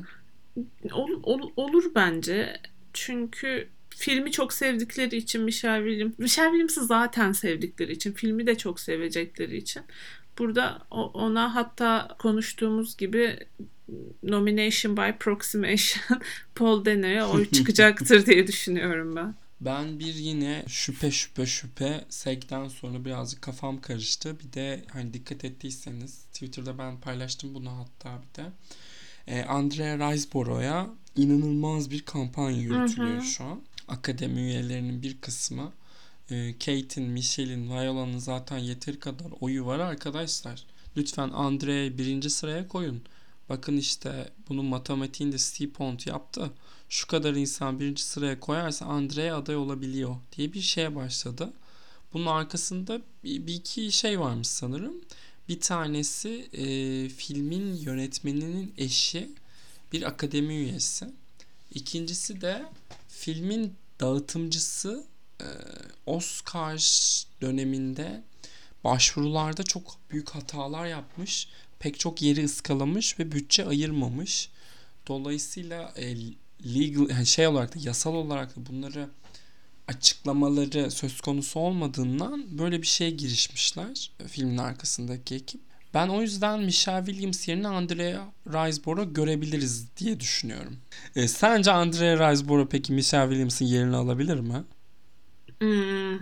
Ol- 0.91 1.19
ol- 1.23 1.51
olur 1.55 1.83
bence. 1.95 2.61
Çünkü 2.93 3.69
filmi 3.97 4.31
çok 4.31 4.53
sevdikleri 4.53 5.17
için 5.17 5.41
Michelle 5.41 5.89
Williams, 5.89 6.19
Michelle 6.19 6.49
Williams'ı 6.49 6.86
zaten 6.86 7.31
sevdikleri 7.31 7.91
için, 7.91 8.12
filmi 8.12 8.47
de 8.47 8.58
çok 8.58 8.79
sevecekleri 8.79 9.58
için 9.58 9.84
burada 10.38 10.81
ona 10.91 11.55
hatta 11.55 12.15
konuştuğumuz 12.19 12.97
gibi 12.97 13.39
nomination 14.23 14.97
by 14.97 15.12
proximation 15.19 16.21
Paul 16.55 16.86
Dano'ya 16.86 17.29
oy 17.29 17.49
çıkacaktır 17.51 18.25
diye 18.25 18.47
düşünüyorum 18.47 19.15
ben. 19.15 19.36
Ben 19.62 19.99
bir 19.99 20.13
yine 20.13 20.63
şüphe 20.67 21.12
şüphe 21.12 21.45
şüphe 21.45 22.05
SEG'den 22.10 22.67
sonra 22.67 23.05
birazcık 23.05 23.41
kafam 23.41 23.81
karıştı. 23.81 24.39
Bir 24.39 24.53
de 24.53 24.84
hani 24.93 25.13
dikkat 25.13 25.45
ettiyseniz 25.45 26.23
Twitter'da 26.23 26.77
ben 26.77 26.99
paylaştım 26.99 27.55
bunu 27.55 27.71
hatta 27.71 28.21
bir 28.21 28.43
de. 28.43 28.51
Ee, 29.27 29.43
Andrea 29.43 30.12
Riseborough'a 30.12 30.89
inanılmaz 31.15 31.91
bir 31.91 32.01
kampanya 32.01 32.62
yürütülüyor 32.62 33.15
Hı 33.15 33.21
hı. 33.21 33.25
şu 33.25 33.43
an. 33.43 33.62
Akademi 33.87 34.41
üyelerinin 34.41 35.01
bir 35.01 35.21
kısmı 35.21 35.71
e, 36.31 36.53
Kate'in, 36.53 37.09
Michelle'in, 37.09 37.69
Viola'nın 37.69 38.17
zaten 38.17 38.57
yeteri 38.57 38.99
kadar 38.99 39.27
oyu 39.41 39.65
var 39.65 39.79
arkadaşlar. 39.79 40.65
Lütfen 40.97 41.29
Andrea'yı 41.29 41.97
birinci 41.97 42.29
sıraya 42.29 42.67
koyun. 42.67 43.01
Bakın 43.49 43.77
işte 43.77 44.31
bunun 44.49 44.65
matematiğinde 44.65 45.37
Steve 45.37 45.69
Pont 45.69 46.07
yaptı. 46.07 46.51
Şu 46.89 47.07
kadar 47.07 47.33
insan 47.33 47.79
birinci 47.79 48.03
sıraya 48.03 48.39
koyarsa 48.39 48.85
Andrea 48.85 49.37
aday 49.37 49.55
olabiliyor 49.55 50.15
diye 50.37 50.53
bir 50.53 50.61
şeye 50.61 50.95
başladı. 50.95 51.53
Bunun 52.13 52.25
arkasında 52.25 53.01
bir 53.23 53.53
iki 53.53 53.91
şey 53.91 54.19
varmış 54.19 54.47
sanırım. 54.47 54.93
Bir 55.49 55.59
tanesi 55.59 56.49
e, 56.53 56.63
filmin 57.09 57.75
yönetmeninin 57.75 58.73
eşi 58.77 59.29
bir 59.93 60.03
akademi 60.03 60.55
üyesi. 60.55 61.05
İkincisi 61.73 62.41
de 62.41 62.65
filmin 63.17 63.73
dağıtımcısı 63.99 65.06
e, 65.41 65.47
Oscar 66.06 66.78
döneminde 67.41 68.23
başvurularda 68.84 69.63
çok 69.63 69.97
büyük 70.12 70.30
hatalar 70.30 70.86
yapmış. 70.86 71.47
Pek 71.80 71.99
çok 71.99 72.21
yeri 72.21 72.45
ıskalamış 72.45 73.19
ve 73.19 73.32
bütçe 73.32 73.65
ayırmamış. 73.65 74.49
Dolayısıyla 75.08 75.93
e, 75.95 76.15
legal 76.75 77.10
yani 77.10 77.25
şey 77.25 77.47
olarak 77.47 77.75
da 77.75 77.80
yasal 77.80 78.13
olarak 78.13 78.56
da 78.56 78.65
bunları 78.65 79.10
açıklamaları 79.88 80.91
söz 80.91 81.21
konusu 81.21 81.60
olmadığından 81.60 82.58
böyle 82.58 82.82
bir 82.82 82.88
şeye 82.88 83.12
girişmişler 83.12 84.12
e, 84.19 84.28
filmin 84.28 84.58
arkasındaki 84.58 85.36
ekip. 85.36 85.62
Ben 85.95 86.08
o 86.08 86.21
yüzden 86.21 86.60
Michelle 86.60 87.05
Williams 87.05 87.47
yerine 87.47 87.67
Andrea 87.67 88.31
Riseborough 88.47 89.15
görebiliriz 89.15 89.97
diye 89.97 90.19
düşünüyorum. 90.19 90.77
E, 91.15 91.27
sence 91.27 91.71
Andrea 91.71 92.31
Riseborough 92.31 92.69
peki 92.69 92.93
Michelle 92.93 93.29
Williams'ın 93.29 93.65
yerini 93.65 93.95
alabilir 93.95 94.39
mi? 94.39 94.63
Hmm. 95.60 96.19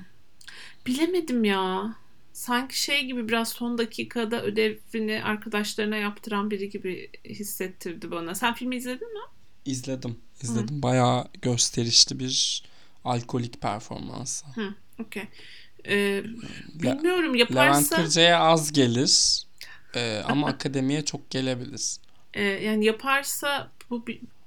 Bilemedim 0.88 1.44
ya. 1.44 1.96
Sanki 2.34 2.82
şey 2.82 3.06
gibi 3.06 3.28
biraz 3.28 3.50
son 3.50 3.78
dakikada 3.78 4.44
ödevini 4.44 5.24
arkadaşlarına 5.24 5.98
yaptıran 5.98 6.52
biri 6.52 6.70
gibi 6.70 7.10
hissettirdi 7.26 8.12
bana. 8.12 8.36
Sen 8.36 8.54
filmi 8.54 8.76
izledin 8.76 9.14
mi? 9.14 9.20
İzledim. 9.66 10.16
İzledim. 10.42 10.82
Bayağı 10.82 11.28
gösterişli 11.42 12.20
bir 12.20 12.64
alkolik 13.06 13.62
performansı. 13.62 14.46
Hı, 14.46 14.74
okey. 15.00 15.24
Ee, 15.88 16.24
bilmiyorum 16.74 17.34
Levent 17.34 17.40
yaparsa 17.52 17.96
Kırca'ya 17.96 18.40
az 18.40 18.72
gelir. 18.72 19.44
E, 19.96 20.22
ama 20.26 20.48
akademiye 20.48 21.06
çok 21.06 21.30
gelebilir. 21.30 21.96
e, 22.34 22.42
yani 22.44 22.86
yaparsa 22.86 23.72
bu 23.90 24.06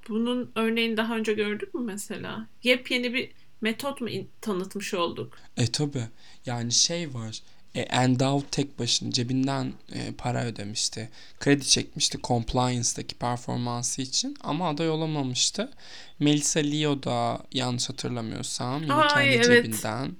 bunun 0.08 0.50
örneğini 0.54 0.96
daha 0.96 1.16
önce 1.16 1.32
gördük 1.32 1.74
mü 1.74 1.80
mesela? 1.84 2.46
Yepyeni 2.62 3.14
bir 3.14 3.30
metot 3.60 4.00
mu 4.00 4.08
in- 4.08 4.30
tanıtmış 4.40 4.94
olduk? 4.94 5.38
E 5.56 5.66
tabi. 5.66 6.02
Yani 6.46 6.72
şey 6.72 7.14
var. 7.14 7.40
E, 7.74 7.80
Endow 7.80 8.46
tek 8.50 8.78
başına 8.78 9.10
cebinden 9.12 9.72
e, 9.92 10.12
para 10.18 10.44
ödemişti. 10.44 11.10
Kredi 11.40 11.66
çekmişti 11.68 12.18
compliance'daki 12.24 13.14
performansı 13.14 14.02
için 14.02 14.36
ama 14.40 14.68
aday 14.68 14.90
olamamıştı. 14.90 15.70
Melissa 16.18 16.60
Leo 16.60 17.02
da 17.02 17.42
yanlış 17.52 17.88
hatırlamıyorsam 17.88 18.82
yine 18.82 18.92
Ay, 18.94 19.08
kendi 19.14 19.34
evet. 19.34 19.64
cebinden 19.64 20.16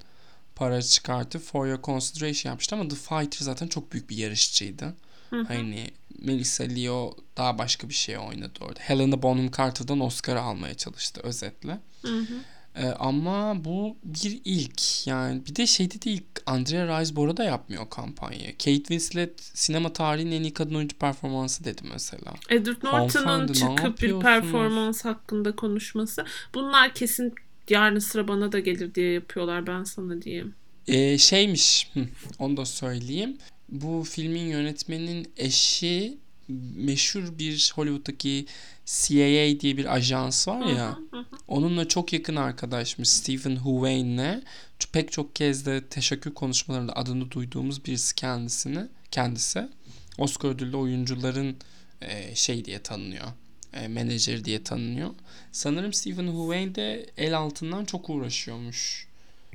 para 0.57 0.83
çıkartıp 0.83 1.43
For 1.43 1.67
Your 1.67 1.83
Consideration 1.83 2.51
yapmıştı 2.51 2.75
ama 2.77 2.89
The 2.89 2.97
Fighter 2.97 3.39
zaten 3.45 3.69
çok 3.69 3.93
büyük 3.93 4.11
bir 4.11 4.17
yarışçıydı. 4.17 4.95
Hı 5.31 5.37
hı. 5.37 5.45
Hani 5.45 5.87
Melissa 6.19 6.65
Leo 6.65 7.17
daha 7.37 7.59
başka 7.59 7.89
bir 7.89 7.95
şey 7.95 8.19
oynadı 8.19 8.59
orada. 8.61 8.81
Helena 8.81 9.23
Bonham 9.23 9.51
Carter'dan 9.51 10.01
Oscar 10.01 10.37
almaya 10.37 10.75
çalıştı 10.75 11.21
özetle. 11.25 11.79
Hı 12.03 12.19
hı. 12.19 12.35
Ee, 12.77 12.87
ama 12.87 13.65
bu 13.65 13.97
bir 14.05 14.41
ilk. 14.45 15.07
Yani 15.07 15.47
bir 15.47 15.57
de 15.57 15.67
şeyde 15.67 16.03
değil 16.03 16.23
Andrea 16.47 17.01
Riseborough 17.01 17.37
da 17.37 17.45
yapmıyor 17.45 17.91
kampanyayı. 17.91 18.53
Kate 18.53 18.77
Winslet 18.77 19.41
sinema 19.41 19.93
tarihinin 19.93 20.33
en 20.33 20.43
iyi 20.43 20.55
kadın 20.55 20.75
oyuncu 20.75 20.99
performansı 20.99 21.65
dedi 21.65 21.83
mesela. 21.93 22.35
Edward 22.51 22.83
Norton'un 22.83 23.53
çıkıp 23.53 24.03
bir 24.03 24.21
performans 24.21 25.05
hakkında 25.05 25.57
konuşması. 25.57 26.25
Bunlar 26.55 26.95
kesin 26.95 27.35
yarın 27.69 27.99
sıra 27.99 28.29
bana 28.29 28.53
da 28.53 28.59
gelir 28.59 28.95
diye 28.95 29.13
yapıyorlar 29.13 29.67
ben 29.67 29.85
sana 29.85 30.23
diyeyim. 30.23 30.55
Ee, 30.87 31.19
şeymiş 31.19 31.93
onu 32.39 32.57
da 32.57 32.65
söyleyeyim. 32.65 33.39
Bu 33.69 34.05
filmin 34.05 34.47
yönetmeninin 34.47 35.33
eşi 35.37 36.19
meşhur 36.77 37.39
bir 37.39 37.73
Hollywood'daki 37.75 38.47
CIA 38.87 39.61
diye 39.61 39.77
bir 39.77 39.95
ajans 39.95 40.49
var 40.49 40.67
ya. 40.67 40.99
Onunla 41.49 41.89
çok 41.89 42.13
yakın 42.13 42.37
arkadaşmış 42.37 43.09
Stephen 43.09 43.57
Huvayne'le. 43.57 44.43
Pek 44.93 45.13
çok 45.13 45.37
kez 45.37 45.67
de 45.67 45.85
teşekkür 45.91 46.35
konuşmalarında 46.35 46.97
adını 46.97 47.31
duyduğumuz 47.31 47.85
birisi 47.85 48.15
kendisini 48.15 48.87
kendisi. 49.11 49.69
Oscar 50.19 50.49
ödüllü 50.49 50.77
oyuncuların 50.77 51.57
e, 52.01 52.35
şey 52.35 52.65
diye 52.65 52.79
tanınıyor. 52.79 53.27
E, 53.73 53.89
menajeri 53.89 54.45
diye 54.45 54.63
tanınıyor. 54.63 55.11
Sanırım 55.53 55.93
Stephen 55.93 56.27
Huvayne 56.27 56.75
de 56.75 57.07
el 57.17 57.37
altından 57.37 57.85
çok 57.85 58.11
uğraşıyormuş. 58.11 59.07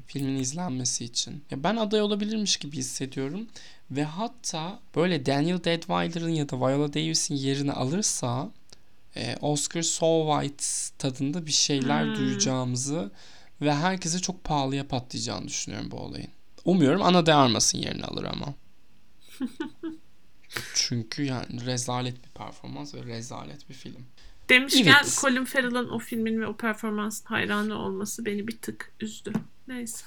Filmin 0.08 0.36
izlenmesi 0.40 1.06
için. 1.06 1.44
Ya 1.52 1.64
ben 1.64 1.76
aday 1.76 2.02
olabilirmiş 2.02 2.58
gibi 2.58 2.78
hissediyorum 2.78 3.48
ve 3.92 4.04
hatta 4.04 4.80
böyle 4.96 5.26
Daniel 5.26 5.64
Deadweiler'ın 5.64 6.30
ya 6.30 6.50
da 6.50 6.58
Viola 6.60 6.94
Davis'in 6.94 7.36
yerini 7.36 7.72
alırsa 7.72 8.52
e, 9.16 9.38
Oscar 9.42 9.82
So 9.82 10.32
White 10.32 10.64
tadında 10.98 11.46
bir 11.46 11.52
şeyler 11.52 12.06
Hmm. 12.06 12.16
duyacağımızı 12.16 13.12
ve 13.62 13.74
herkese 13.74 14.20
çok 14.20 14.44
pahalıya 14.44 14.88
patlayacağını 14.88 15.48
düşünüyorum 15.48 15.92
bu 15.92 15.98
olayın. 15.98 16.30
Umuyorum 16.66 17.02
Ana 17.02 17.26
de 17.26 17.34
Armas'ın 17.34 17.78
yerini 17.78 18.04
alır 18.04 18.24
ama. 18.24 18.54
Çünkü 20.76 21.24
yani 21.24 21.66
rezalet 21.66 22.24
bir 22.24 22.30
performans 22.30 22.96
ve 22.96 23.04
rezalet 23.04 23.70
bir 23.70 23.74
film. 23.74 24.06
Demişken 24.50 24.96
Evet. 25.04 25.18
Colin 25.22 25.46
Farrell'ın 25.46 25.90
o 25.90 26.00
filmin 26.00 26.42
ve 26.42 26.48
o 26.48 26.58
performansın 26.58 27.26
hayranı 27.26 27.76
olması 27.80 28.26
beni 28.26 28.48
bir 28.48 28.58
tık 28.58 28.92
üzdü. 29.00 29.34
Neyse. 29.67 30.06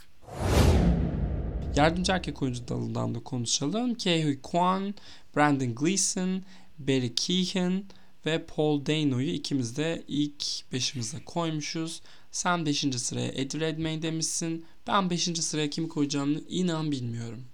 Yardımcı 1.76 2.12
erkek 2.12 2.42
oyuncu 2.42 2.68
dalından 2.68 3.14
da 3.14 3.20
konuşalım. 3.20 3.94
Ke 3.94 4.38
Kwan, 4.42 4.94
Brandon 5.36 5.74
Gleeson, 5.74 6.42
Barry 6.78 7.14
Keoghan 7.14 7.84
ve 8.26 8.46
Paul 8.46 8.86
Dano'yu 8.86 9.30
ikimiz 9.30 9.76
de 9.76 10.04
ilk 10.08 10.72
beşimize 10.72 11.24
koymuşuz. 11.24 12.02
Sen 12.30 12.66
5. 12.66 12.78
sıraya 12.96 13.28
Eddie 13.28 13.60
Redmayne 13.60 14.02
demişsin. 14.02 14.64
Ben 14.86 15.10
5. 15.10 15.22
sıraya 15.24 15.70
kimi 15.70 15.88
koyacağımı 15.88 16.40
inan 16.48 16.90
bilmiyorum. 16.92 17.44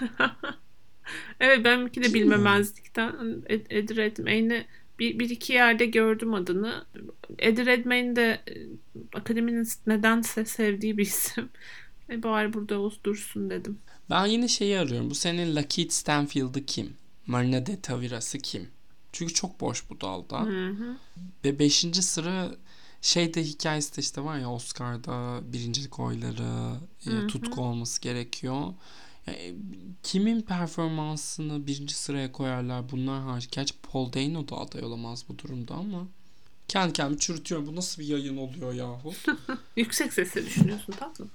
Evet 1.40 1.64
benimki 1.64 2.02
de 2.02 2.14
bilmemezlikten 2.14 3.42
Ed, 3.46 3.66
Eddie 3.70 3.96
Redmayne'i 3.96 4.66
bir, 5.00 5.18
bir 5.18 5.30
iki 5.30 5.52
yerde 5.52 5.86
gördüm 5.86 6.34
adını. 6.34 6.84
Eddie 7.38 7.66
Redmayne 7.66 8.16
de 8.16 8.40
e, 8.48 8.54
akademinin 9.18 9.68
nedense 9.86 10.44
sevdiği 10.44 10.98
bir 10.98 11.02
isim. 11.02 11.48
E 12.10 12.22
bari 12.22 12.52
burada 12.52 12.78
olsun 12.78 13.00
dursun 13.04 13.50
dedim. 13.50 13.78
Ben 14.10 14.26
yine 14.26 14.48
şeyi 14.48 14.78
arıyorum. 14.78 15.10
Bu 15.10 15.14
senin 15.14 15.56
Lakeith 15.56 15.92
Stanfield'ı 15.92 16.66
kim? 16.66 16.92
Marina 17.26 17.66
de 17.66 17.80
Tavira'sı 17.80 18.38
kim? 18.38 18.68
Çünkü 19.12 19.34
çok 19.34 19.60
boş 19.60 19.90
bu 19.90 20.00
dalda. 20.00 20.40
Hı 20.40 20.68
hı. 20.68 20.96
Ve 21.44 21.58
5. 21.58 21.86
sıra 22.00 22.50
şeyde 23.02 23.44
hikayesi 23.44 23.96
de 23.96 24.00
işte 24.00 24.24
var 24.24 24.38
ya 24.38 24.50
Oscar'da 24.50 25.40
birincilik 25.52 25.98
oyları 26.00 26.76
e, 27.06 27.10
Hı 27.10 27.18
hı. 27.18 27.26
tutku 27.26 27.62
olması 27.62 28.00
gerekiyor. 28.00 28.62
Yani, 29.26 29.54
kimin 30.02 30.42
performansını 30.42 31.66
birinci 31.66 31.94
sıraya 31.94 32.32
koyarlar 32.32 32.90
bunlar 32.90 33.22
hariç. 33.22 33.48
Gerçi 33.50 33.74
Paul 33.82 34.12
Dano 34.12 34.48
da 34.48 34.56
aday 34.56 34.84
olamaz 34.84 35.24
bu 35.28 35.38
durumda 35.38 35.74
ama. 35.74 36.06
Kendi 36.68 36.92
kendimi 36.92 37.18
çürütüyorum. 37.20 37.66
Bu 37.66 37.76
nasıl 37.76 38.02
bir 38.02 38.06
yayın 38.06 38.36
oluyor 38.36 38.72
yahu? 38.72 39.12
Yüksek 39.76 40.12
sesle 40.12 40.46
düşünüyorsun 40.46 40.92
tatlım. 40.92 41.30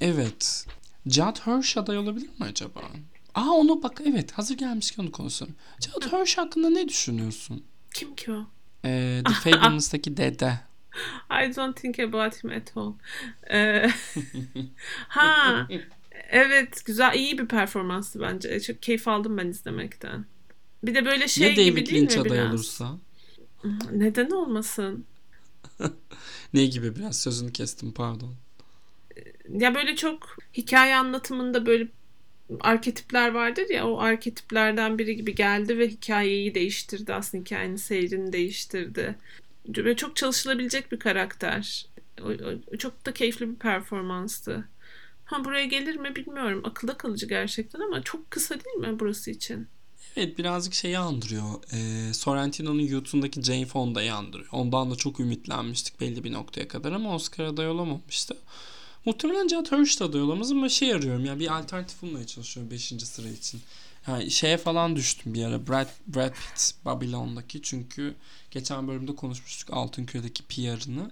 evet. 0.00 0.66
Judd 1.06 1.36
Hirsch 1.46 1.76
aday 1.78 1.98
olabilir 1.98 2.28
mi 2.28 2.34
acaba? 2.44 2.80
Aa 3.34 3.50
onu 3.50 3.82
bak 3.82 4.00
evet 4.06 4.32
hazır 4.32 4.56
gelmişken 4.56 5.02
onu 5.02 5.12
konuşalım. 5.12 5.54
Judd 5.80 6.12
Hirsch 6.12 6.38
hakkında 6.38 6.70
ne 6.70 6.88
düşünüyorsun? 6.88 7.64
Kim 7.94 8.14
ki 8.16 8.32
o? 8.32 8.44
Ee, 8.84 9.22
The 9.26 9.32
Fablemans'taki 9.32 10.16
dede. 10.16 10.60
I 11.30 11.56
don't 11.56 11.76
think 11.76 11.98
about 11.98 12.44
him 12.44 12.50
at 12.50 12.76
all. 12.76 12.92
Ee, 13.50 13.90
ha 15.08 15.66
evet 16.30 16.82
güzel 16.84 17.14
iyi 17.14 17.38
bir 17.38 17.46
performanstı 17.46 18.20
bence. 18.20 18.60
Çok 18.60 18.82
keyif 18.82 19.08
aldım 19.08 19.38
ben 19.38 19.46
izlemekten. 19.48 20.24
Bir 20.84 20.94
de 20.94 21.04
böyle 21.04 21.28
şey 21.28 21.48
ya 21.48 21.54
gibi 21.54 21.76
David 21.76 21.86
değil 21.86 22.02
Lynch 22.02 22.16
mi 22.16 22.20
aday 22.20 22.38
biraz? 22.38 22.54
olursa? 22.54 22.98
Neden 23.92 24.30
olmasın? 24.30 25.04
Ne 26.54 26.66
gibi 26.66 26.96
biraz 26.96 27.20
sözünü 27.20 27.52
kestim 27.52 27.92
pardon. 27.92 28.34
Ya 29.48 29.74
böyle 29.74 29.96
çok 29.96 30.36
hikaye 30.56 30.96
anlatımında 30.96 31.66
böyle 31.66 31.88
arketipler 32.60 33.30
vardır 33.34 33.66
ya 33.70 33.88
o 33.88 33.98
arketiplerden 33.98 34.98
biri 34.98 35.16
gibi 35.16 35.34
geldi 35.34 35.78
ve 35.78 35.88
hikayeyi 35.88 36.54
değiştirdi 36.54 37.14
aslında 37.14 37.44
hikayenin 37.44 37.76
seyrini 37.76 38.32
değiştirdi. 38.32 39.18
Ve 39.68 39.96
çok 39.96 40.16
çalışılabilecek 40.16 40.92
bir 40.92 40.98
karakter. 40.98 41.86
Çok 42.78 43.06
da 43.06 43.12
keyifli 43.14 43.50
bir 43.50 43.56
performanstı. 43.56 44.64
Ha 45.30 45.44
buraya 45.44 45.64
gelir 45.64 45.96
mi 45.96 46.16
bilmiyorum. 46.16 46.62
Akılda 46.64 46.96
kalıcı 46.96 47.26
gerçekten 47.26 47.80
ama 47.80 48.02
çok 48.02 48.30
kısa 48.30 48.54
değil 48.54 48.76
mi 48.76 49.00
burası 49.00 49.30
için? 49.30 49.68
Evet 50.16 50.38
birazcık 50.38 50.74
şeyi 50.74 50.98
andırıyor. 50.98 51.44
Ee, 51.72 52.14
Sorrentino'nun 52.14 52.82
YouTube'daki 52.82 53.42
Jane 53.42 53.66
Fonda'yı 53.66 54.14
andırıyor. 54.14 54.48
Ondan 54.52 54.90
da 54.90 54.94
çok 54.96 55.20
ümitlenmiştik 55.20 56.00
belli 56.00 56.24
bir 56.24 56.32
noktaya 56.32 56.68
kadar 56.68 56.92
ama 56.92 57.14
Oscar 57.14 57.44
aday 57.44 57.68
olamamıştı. 57.68 58.36
Muhtemelen 59.04 59.48
Judd 59.48 59.72
Hirsch 59.72 60.00
de 60.00 60.04
aday 60.04 60.20
ama 60.20 60.68
şey 60.68 60.94
arıyorum 60.94 61.24
ya 61.24 61.38
bir 61.38 61.58
alternatif 61.58 62.02
bulmaya 62.02 62.26
çalışıyorum 62.26 62.70
5. 62.70 62.82
sıra 63.04 63.28
için. 63.28 63.60
Yani 64.08 64.30
şeye 64.30 64.56
falan 64.56 64.96
düştüm 64.96 65.34
bir 65.34 65.44
ara 65.44 65.66
Brad, 65.66 65.88
Brad 66.06 66.32
Pitt 66.34 66.74
Babylon'daki 66.84 67.62
çünkü 67.62 68.14
geçen 68.50 68.88
bölümde 68.88 69.16
konuşmuştuk 69.16 69.76
Altınköy'deki 69.76 70.42
PR'ını. 70.42 71.10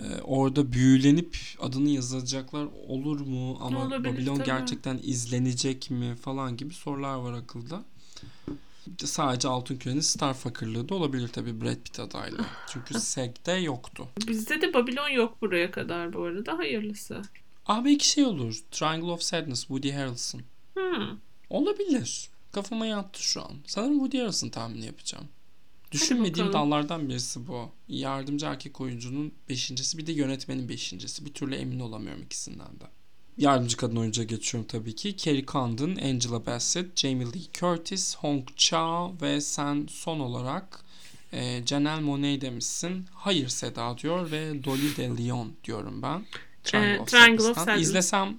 Ee, 0.00 0.20
orada 0.22 0.72
büyülenip 0.72 1.36
adını 1.60 1.88
yazacaklar 1.88 2.68
olur 2.88 3.20
mu 3.20 3.58
ama 3.60 3.84
Olabilir, 3.86 4.12
Babylon 4.14 4.34
tabii. 4.36 4.46
gerçekten 4.46 5.00
izlenecek 5.02 5.90
mi 5.90 6.14
falan 6.16 6.56
gibi 6.56 6.74
sorular 6.74 7.14
var 7.14 7.32
akılda. 7.32 7.84
Sadece 9.04 9.48
Altınköy'ün 9.48 10.00
star 10.00 10.34
fakirliği 10.34 10.88
de 10.88 10.94
olabilir 10.94 11.28
tabii 11.28 11.60
Brad 11.60 11.76
Pitt 11.84 12.00
adaylığı. 12.00 12.46
Çünkü 12.72 13.00
SEG'de 13.00 13.52
yoktu. 13.52 14.08
Bizde 14.28 14.60
de 14.60 14.74
Babylon 14.74 15.08
yok 15.08 15.42
buraya 15.42 15.70
kadar 15.70 16.12
bu 16.12 16.22
arada. 16.22 16.58
Hayırlısı. 16.58 17.22
Aa 17.66 17.84
belki 17.84 18.08
şey 18.08 18.24
olur. 18.24 18.58
Triangle 18.70 19.10
of 19.10 19.22
Sadness 19.22 19.60
Woody 19.60 19.90
Harrelson. 19.92 20.40
Hmm. 20.74 21.18
Olabilir. 21.50 22.28
Kafama 22.52 22.86
yattı 22.86 23.22
şu 23.22 23.42
an. 23.42 23.52
Sanırım 23.66 23.94
Woody 23.94 24.18
Harrelson 24.18 24.48
tahmini 24.48 24.86
yapacağım. 24.86 25.28
Düşünmediğim 25.92 26.52
dallardan 26.52 27.08
birisi 27.08 27.46
bu. 27.46 27.70
Yardımcı 27.88 28.46
erkek 28.46 28.80
oyuncunun 28.80 29.32
beşincisi 29.48 29.98
bir 29.98 30.06
de 30.06 30.12
yönetmenin 30.12 30.68
beşincisi. 30.68 31.24
Bir 31.24 31.32
türlü 31.34 31.54
emin 31.54 31.80
olamıyorum 31.80 32.22
ikisinden 32.22 32.80
de. 32.80 32.84
Yardımcı 33.38 33.76
kadın 33.76 33.96
oyuncuya 33.96 34.26
geçiyorum 34.26 34.68
tabii 34.68 34.94
ki. 34.94 35.16
Carrie 35.16 35.44
Condon, 35.46 35.96
Angela 35.96 36.46
Bassett, 36.46 36.96
Jamie 36.96 37.26
Lee 37.26 37.42
Curtis, 37.54 38.16
Hong 38.16 38.48
Cha 38.56 39.20
ve 39.22 39.40
sen 39.40 39.86
son 39.90 40.20
olarak 40.20 40.84
e, 41.32 41.66
Janelle 41.66 42.02
Monáe 42.02 42.40
demişsin. 42.40 43.06
Hayır 43.14 43.48
Seda 43.48 43.98
diyor 43.98 44.30
ve 44.30 44.64
Dolly 44.64 44.96
De 44.96 45.24
Leon 45.24 45.52
diyorum 45.64 46.02
ben. 46.02 46.24
Triangle, 46.64 46.94
Ee, 46.96 47.00
of, 47.00 47.08
Triangle 47.08 47.44
of. 47.44 47.58
Sadness. 47.58 47.80
İzlesem 47.82 48.38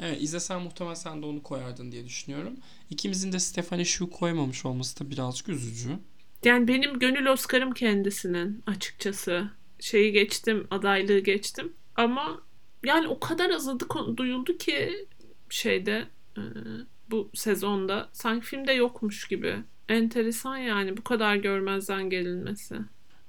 Evet 0.00 0.22
izlesem 0.22 0.60
muhtemelen 0.60 0.94
sen 0.94 1.22
de 1.22 1.26
onu 1.26 1.42
koyardın 1.42 1.92
diye 1.92 2.04
düşünüyorum. 2.04 2.56
İkimizin 2.90 3.32
de 3.32 3.38
Stephanie 3.38 3.84
Shu 3.84 4.10
koymamış 4.10 4.66
olması 4.66 5.00
da 5.00 5.10
birazcık 5.10 5.48
üzücü. 5.48 5.98
Yani 6.44 6.68
benim 6.68 6.98
gönül 6.98 7.26
Oscar'ım 7.26 7.72
kendisinin 7.72 8.62
açıkçası. 8.66 9.50
Şeyi 9.80 10.12
geçtim, 10.12 10.66
adaylığı 10.70 11.18
geçtim. 11.18 11.72
Ama 11.96 12.42
yani 12.84 13.08
o 13.08 13.20
kadar 13.20 13.50
az 13.50 13.68
adı 13.68 13.86
duyuldu 14.16 14.58
ki 14.58 15.06
şeyde 15.50 16.08
e, 16.36 16.42
bu 17.10 17.30
sezonda 17.34 18.08
sanki 18.12 18.46
filmde 18.46 18.72
yokmuş 18.72 19.28
gibi. 19.28 19.56
Enteresan 19.88 20.56
yani 20.56 20.96
bu 20.96 21.04
kadar 21.04 21.36
görmezden 21.36 22.10
gelinmesi. 22.10 22.74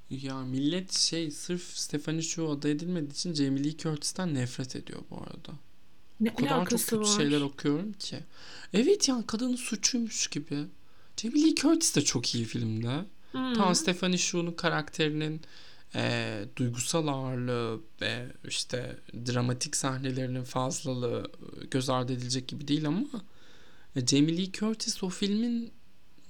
Ya 0.10 0.42
millet 0.42 0.92
şey 0.92 1.32
sırf 1.32 1.62
Stephanie 1.62 2.22
Shu 2.22 2.50
aday 2.50 2.72
edilmediği 2.72 3.12
için 3.12 3.34
Jamie 3.34 3.64
Lee 3.64 3.78
Curtis'ten 3.78 4.34
nefret 4.34 4.76
ediyor 4.76 5.00
bu 5.10 5.18
arada. 5.18 5.52
Ne 6.22 6.32
O 6.32 6.36
kadar 6.36 6.70
çok 6.70 6.80
kötü 6.80 7.00
var? 7.00 7.06
şeyler 7.18 7.42
okuyorum 7.42 7.94
ki. 7.94 8.20
Evet 8.74 9.10
yani 9.10 9.26
kadının 9.28 9.56
suçuymuş 9.56 10.28
gibi. 10.28 10.58
Jamie 11.18 11.44
Lee 11.44 11.56
Curtis 11.56 11.96
de 11.96 12.02
çok 12.02 12.36
iyi 12.36 12.46
filmde. 12.46 13.06
Hmm. 13.32 13.54
Tam 13.54 13.76
Stephanie 13.76 14.18
Shu'nun 14.18 14.52
karakterinin 14.52 15.42
e, 15.96 16.46
duygusal 16.56 17.08
ağırlığı 17.08 17.82
ve 18.02 18.28
işte 18.48 18.96
dramatik 19.14 19.76
sahnelerinin 19.76 20.44
fazlalığı 20.44 21.32
e, 21.62 21.66
göz 21.66 21.90
ardı 21.90 22.14
edilecek 22.14 22.48
gibi 22.48 22.68
değil 22.68 22.88
ama 22.88 23.08
e, 23.96 24.08
Jamie 24.08 24.38
Lee 24.38 24.52
Curtis 24.52 25.04
o 25.04 25.10
filmin 25.10 25.72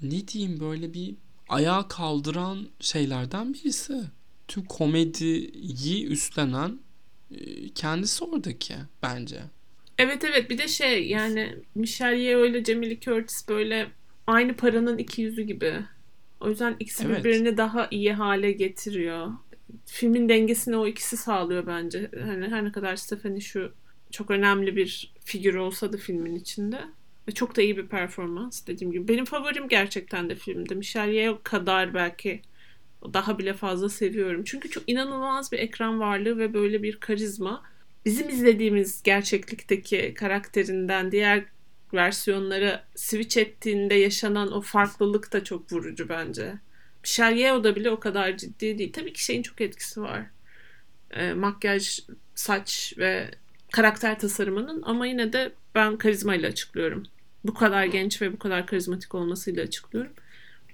ne 0.01 0.27
diyeyim 0.27 0.59
böyle 0.59 0.93
bir 0.93 1.15
ayağa 1.49 1.87
kaldıran 1.87 2.67
şeylerden 2.79 3.53
birisi. 3.53 4.03
Tüm 4.47 4.65
komediyi 4.65 6.05
üstlenen 6.05 6.79
e, 7.31 7.69
kendisi 7.69 8.23
oradaki 8.23 8.75
bence. 9.03 9.41
Evet 10.01 10.23
evet 10.23 10.49
bir 10.49 10.57
de 10.57 10.67
şey 10.67 11.07
yani 11.07 11.55
Michelle 11.75 12.21
Yeoh 12.23 12.45
ile 12.45 12.63
Jamie 12.63 12.89
Lee 12.89 12.99
Curtis 12.99 13.49
böyle 13.49 13.87
aynı 14.27 14.55
paranın 14.55 14.97
iki 14.97 15.21
yüzü 15.21 15.41
gibi. 15.41 15.73
O 16.39 16.49
yüzden 16.49 16.75
ikisi 16.79 17.03
Evet. 17.05 17.19
birbirini 17.19 17.57
daha 17.57 17.87
iyi 17.91 18.13
hale 18.13 18.51
getiriyor. 18.51 19.31
Filmin 19.85 20.29
dengesini 20.29 20.77
o 20.77 20.87
ikisi 20.87 21.17
sağlıyor 21.17 21.67
bence. 21.67 22.11
Hani 22.23 22.47
her 22.47 22.65
ne 22.65 22.71
kadar 22.71 22.95
Stephanie 22.95 23.39
şu 23.39 23.73
çok 24.11 24.31
önemli 24.31 24.75
bir 24.75 25.13
figür 25.25 25.55
olsa 25.55 25.93
da 25.93 25.97
filmin 25.97 26.35
içinde. 26.35 26.79
Ve 27.27 27.31
çok 27.31 27.55
da 27.57 27.61
iyi 27.61 27.77
bir 27.77 27.87
performans 27.87 28.67
dediğim 28.67 28.91
gibi. 28.93 29.07
Benim 29.07 29.25
favorim 29.25 29.67
gerçekten 29.67 30.29
de 30.29 30.35
filmde. 30.35 30.75
Michelle 30.75 31.15
Yeoh 31.15 31.37
kadar 31.43 31.93
belki 31.93 32.41
daha 33.13 33.39
bile 33.39 33.53
fazla 33.53 33.89
seviyorum. 33.89 34.43
Çünkü 34.43 34.69
çok 34.69 34.89
inanılmaz 34.89 35.51
bir 35.51 35.59
ekran 35.59 35.99
varlığı 35.99 36.37
ve 36.37 36.53
böyle 36.53 36.83
bir 36.83 36.99
karizma. 36.99 37.63
Bizim 38.05 38.29
izlediğimiz 38.29 39.03
gerçeklikteki 39.03 40.13
karakterinden 40.13 41.11
diğer 41.11 41.45
versiyonlara 41.93 42.87
switch 42.95 43.37
ettiğinde 43.37 43.93
yaşanan 43.95 44.51
o 44.51 44.61
farklılık 44.61 45.33
da 45.33 45.43
çok 45.43 45.71
vurucu 45.71 46.09
bence. 46.09 46.53
Michelle 47.03 47.39
Yeoh 47.41 47.63
da 47.63 47.75
bile 47.75 47.89
o 47.91 47.99
kadar 47.99 48.37
ciddi 48.37 48.77
değil. 48.77 48.93
Tabii 48.93 49.13
ki 49.13 49.23
şeyin 49.23 49.41
çok 49.43 49.61
etkisi 49.61 50.01
var. 50.01 50.25
E, 51.11 51.33
makyaj, 51.33 51.99
saç 52.35 52.93
ve 52.97 53.31
karakter 53.71 54.19
tasarımının 54.19 54.81
ama 54.85 55.07
yine 55.07 55.33
de 55.33 55.51
ben 55.75 55.97
karizmayla 55.97 56.49
açıklıyorum. 56.49 57.03
Bu 57.43 57.53
kadar 57.53 57.85
genç 57.85 58.21
ve 58.21 58.33
bu 58.33 58.39
kadar 58.39 58.67
karizmatik 58.67 59.15
olmasıyla 59.15 59.63
açıklıyorum. 59.63 60.13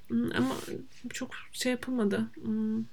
Hmm, 0.08 0.32
Ama 0.36 0.56
çok 1.14 1.32
şey 1.52 1.72
yapılmadı. 1.72 2.28
Hmm, 2.42 2.84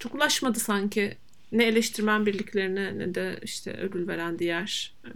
Çok 0.00 0.14
ulaşmadı 0.14 0.60
sanki. 0.60 1.18
Ne 1.52 1.64
eleştirmen 1.64 2.26
birliklerine 2.26 2.98
ne 2.98 3.14
de 3.14 3.40
işte 3.42 3.72
ödül 3.72 4.08
veren 4.08 4.38
diğer 4.38 4.94
e, 5.04 5.10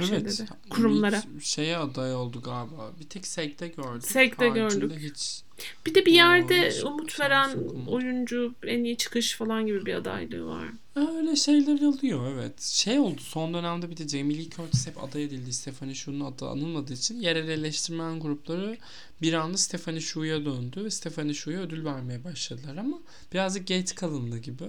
Evet. 0.00 0.08
şeylere, 0.08 0.50
kurumlara. 0.70 1.22
Şeye 1.40 1.76
aday 1.76 2.14
oldu 2.14 2.40
galiba. 2.42 2.92
Bir 3.00 3.04
tek 3.04 3.26
SEG'de 3.26 3.68
gördük. 3.68 4.06
SEG'de 4.10 4.48
gördük. 4.48 4.92
Hiç 4.98 5.42
Bir 5.86 5.94
de 5.94 6.06
bir 6.06 6.12
yerde 6.12 6.70
hiç 6.70 6.84
umut 6.84 7.20
veren 7.20 7.58
oyuncu 7.86 8.54
en 8.66 8.84
iyi 8.84 8.96
çıkış 8.96 9.34
falan 9.36 9.66
gibi 9.66 9.86
bir 9.86 9.94
adaylığı 9.94 10.46
var. 10.46 10.68
öyle 10.96 11.36
şeyler 11.36 11.82
oluyor 11.82 12.32
evet. 12.34 12.60
Şey 12.62 12.98
oldu 12.98 13.20
son 13.20 13.54
dönemde 13.54 13.90
bir 13.90 13.96
de 13.96 14.08
Jamie 14.08 14.38
Lee 14.38 14.50
Curtis 14.50 14.86
hep 14.86 15.04
aday 15.04 15.24
edildi. 15.24 15.52
Stephanie 15.52 15.94
Shu'nun 15.94 16.20
adı 16.32 16.48
anılmadığı 16.48 16.92
için 16.92 17.20
yerel 17.20 17.48
eleştirmen 17.48 18.20
grupları 18.20 18.76
bir 19.22 19.32
anda 19.32 19.58
Stephanie 19.58 20.00
Shu'ya 20.00 20.44
döndü 20.44 20.84
ve 20.84 20.90
Stephanie 20.90 21.34
Shu'ya 21.34 21.60
ödül 21.60 21.84
vermeye 21.84 22.24
başladılar 22.24 22.76
ama 22.76 22.98
birazcık 23.32 23.66
geç 23.66 23.94
kalındı 23.94 24.38
gibi. 24.38 24.64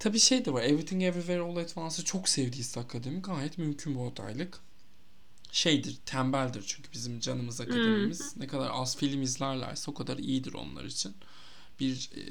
Tabii 0.00 0.20
şey 0.20 0.44
de 0.44 0.52
var. 0.52 0.62
Everything 0.62 1.02
Everywhere 1.02 1.40
All 1.40 1.56
at 1.56 1.76
Once'ı 1.76 2.04
çok 2.04 2.28
sevdiyse 2.28 2.80
akademi 2.80 3.22
gayet 3.22 3.58
mümkün 3.58 3.94
bu 3.94 4.06
adaylık. 4.06 4.60
Şeydir, 5.52 5.98
tembeldir 6.06 6.64
çünkü 6.66 6.92
bizim 6.92 7.20
canımız 7.20 7.60
akademimiz. 7.60 8.36
Ne 8.36 8.46
kadar 8.46 8.70
az 8.72 8.96
film 8.96 9.22
izlerlerse 9.22 9.90
o 9.90 9.94
kadar 9.94 10.18
iyidir 10.18 10.52
onlar 10.52 10.84
için. 10.84 11.14
Bir 11.80 12.10
e, 12.16 12.22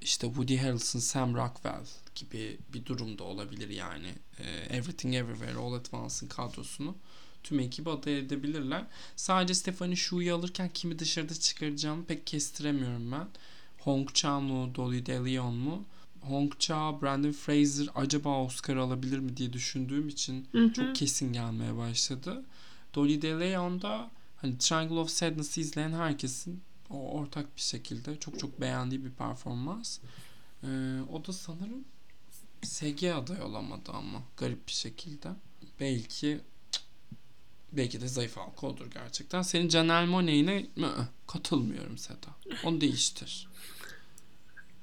işte 0.00 0.26
Woody 0.26 0.56
Harrelson, 0.56 1.00
Sam 1.00 1.34
Rockwell 1.34 1.84
gibi 2.14 2.58
bir 2.74 2.86
durum 2.86 3.18
da 3.18 3.24
olabilir 3.24 3.68
yani. 3.68 4.12
E, 4.38 4.76
Everything 4.76 5.14
Everywhere 5.14 5.58
All 5.58 5.72
at 5.72 5.94
Once'ın 5.94 6.28
kadrosunu 6.28 6.96
tüm 7.42 7.60
ekibi 7.60 7.90
aday 7.90 8.18
edebilirler. 8.18 8.86
Sadece 9.16 9.54
Stephanie 9.54 9.96
Shu'yu 9.96 10.34
alırken 10.34 10.70
kimi 10.74 10.98
dışarıda 10.98 11.34
çıkaracağımı 11.34 12.04
pek 12.04 12.26
kestiremiyorum 12.26 13.12
ben. 13.12 13.28
Hong 13.78 14.14
Cha 14.14 14.40
mu, 14.40 14.74
Dolly 14.74 15.06
De 15.06 15.12
Leon 15.12 15.54
mu? 15.54 15.84
Hong 16.20 16.58
Cha, 16.58 17.02
Brandon 17.02 17.32
Fraser 17.32 17.88
acaba 17.94 18.42
Oscar 18.44 18.76
alabilir 18.76 19.18
mi 19.18 19.36
diye 19.36 19.52
düşündüğüm 19.52 20.08
için 20.08 20.48
Hı 20.52 20.64
hı. 20.64 20.72
çok 20.72 20.94
kesin 20.96 21.32
gelmeye 21.32 21.76
başladı. 21.76 22.44
Dolly 22.94 23.22
De 23.22 23.28
Leon 23.40 23.82
da 23.82 24.10
hani 24.36 24.58
Triangle 24.58 24.94
of 24.98 25.10
Sadness'ı 25.10 25.60
izleyen 25.60 25.92
herkesin 25.92 26.62
o 26.90 27.10
ortak 27.10 27.56
bir 27.56 27.60
şekilde 27.62 28.20
çok 28.20 28.38
çok 28.38 28.60
beğendiği 28.60 29.04
bir 29.04 29.10
performans. 29.10 29.98
Ee, 30.62 30.66
o 31.12 31.26
da 31.26 31.32
sanırım 31.32 31.84
SG 32.62 33.04
aday 33.04 33.42
olamadı 33.42 33.90
ama 33.94 34.22
garip 34.36 34.66
bir 34.66 34.72
şekilde. 34.72 35.28
Belki 35.80 36.40
belki 37.72 38.00
de 38.00 38.08
zayıf 38.08 38.36
halka 38.36 38.66
odur 38.66 38.86
gerçekten. 38.94 39.42
Senin 39.42 39.68
Janelle 39.68 40.10
Monáe'ine 40.10 40.66
mı? 40.76 41.08
katılmıyorum 41.26 41.98
Seda. 41.98 42.28
Onu 42.64 42.80
değiştir. 42.80 43.48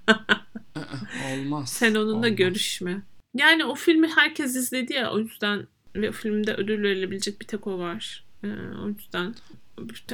Olmaz. 1.33 1.69
Sen 1.69 1.95
onunla 1.95 2.13
Olmaz. 2.15 2.35
görüşme. 2.35 3.01
Yani 3.35 3.65
o 3.65 3.75
filmi 3.75 4.07
herkes 4.15 4.55
izledi 4.55 4.93
ya 4.93 5.11
o 5.11 5.19
yüzden 5.19 5.67
ve 5.95 6.11
filmde 6.11 6.53
ödül 6.53 6.83
verilebilecek 6.83 7.41
bir 7.41 7.47
tek 7.47 7.67
o 7.67 7.79
var. 7.79 8.25
Ee, 8.43 8.47
o 8.83 8.87
yüzden 8.89 9.35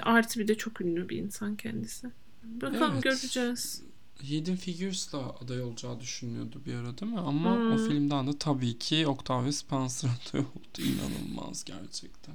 artı 0.02 0.40
bir 0.40 0.48
de 0.48 0.56
çok 0.56 0.82
ünlü 0.82 1.10
bir 1.10 1.18
insan 1.18 1.56
kendisi. 1.56 2.08
Bakalım 2.44 2.92
Evet. 2.94 3.04
göreceğiz. 3.04 3.82
Hidden 4.24 4.56
Figures'la 4.56 5.18
aday 5.30 5.62
olacağı 5.62 6.00
düşünüyordu 6.00 6.62
bir 6.66 6.74
ara 6.76 6.98
değil 6.98 7.12
mi? 7.12 7.20
Ama 7.20 7.56
Hmm. 7.56 7.72
o 7.72 7.78
filmden 7.78 8.28
de 8.28 8.38
tabii 8.38 8.78
ki 8.80 9.08
Octavia 9.08 9.52
Spencer 9.52 10.10
aday 10.10 10.42
oldu. 10.42 10.80
İnanılmaz 10.80 11.64
gerçekten. 11.64 12.34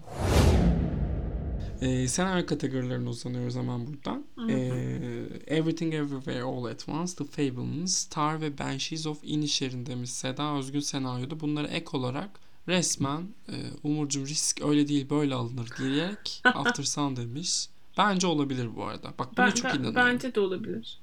Ee, 1.83 2.09
senaryo 2.09 2.47
kategorilerine 2.47 3.09
uzanıyoruz 3.09 3.57
hemen 3.57 3.87
buradan. 3.87 4.25
Ee, 4.51 5.27
Everything 5.47 5.95
Everywhere 5.95 6.43
All 6.43 6.65
at 6.65 6.89
Once, 6.89 7.15
The 7.15 7.25
Fablemans, 7.25 7.95
Star 7.95 8.41
ve 8.41 8.59
Banshees 8.59 9.07
of 9.07 9.19
Inisherin 9.23 9.87
demiş 9.87 10.11
Seda 10.11 10.57
Özgün 10.59 10.81
senaryoda. 10.81 11.41
Bunları 11.41 11.67
ek 11.67 11.87
olarak 11.93 12.31
resmen 12.69 13.23
e, 13.49 13.55
Umurcum 13.83 14.27
risk 14.27 14.63
öyle 14.65 14.89
değil 14.89 15.11
böyle 15.11 15.35
alınır 15.35 15.69
diyerek 15.79 16.41
After 16.45 16.85
Sun 16.85 17.17
demiş. 17.17 17.69
Bence 17.99 18.27
olabilir 18.27 18.77
bu 18.77 18.85
arada. 18.85 19.13
Bak 19.19 19.37
buna 19.37 19.47
Ben, 19.47 19.51
çok 19.51 19.65
ben- 19.65 19.71
inanıyorum. 19.71 19.97
bence 19.97 20.35
de 20.35 20.41
olabilir. 20.41 20.99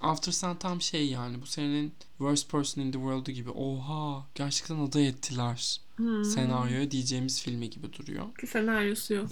After 0.00 0.32
Sun 0.32 0.54
tam 0.54 0.80
şey 0.80 1.06
yani 1.08 1.42
bu 1.42 1.46
senenin 1.46 1.92
Worst 2.18 2.50
Person 2.50 2.82
in 2.82 2.92
the 2.92 2.98
World'u 2.98 3.30
gibi. 3.32 3.50
Oha 3.50 4.26
gerçekten 4.34 4.78
aday 4.78 5.08
ettiler 5.08 5.80
Hmm. 5.96 6.24
senaryoya 6.24 6.90
diyeceğimiz 6.90 7.42
filmi 7.42 7.70
gibi 7.70 7.92
duruyor. 7.92 8.34
Ki 8.40 8.46
senaryosu 8.46 9.14
yok. 9.14 9.30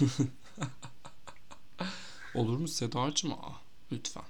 Olur 2.34 2.58
mu 2.58 2.68
Sedacığım? 2.68 3.32
Aa, 3.32 3.52
lütfen. 3.92 4.22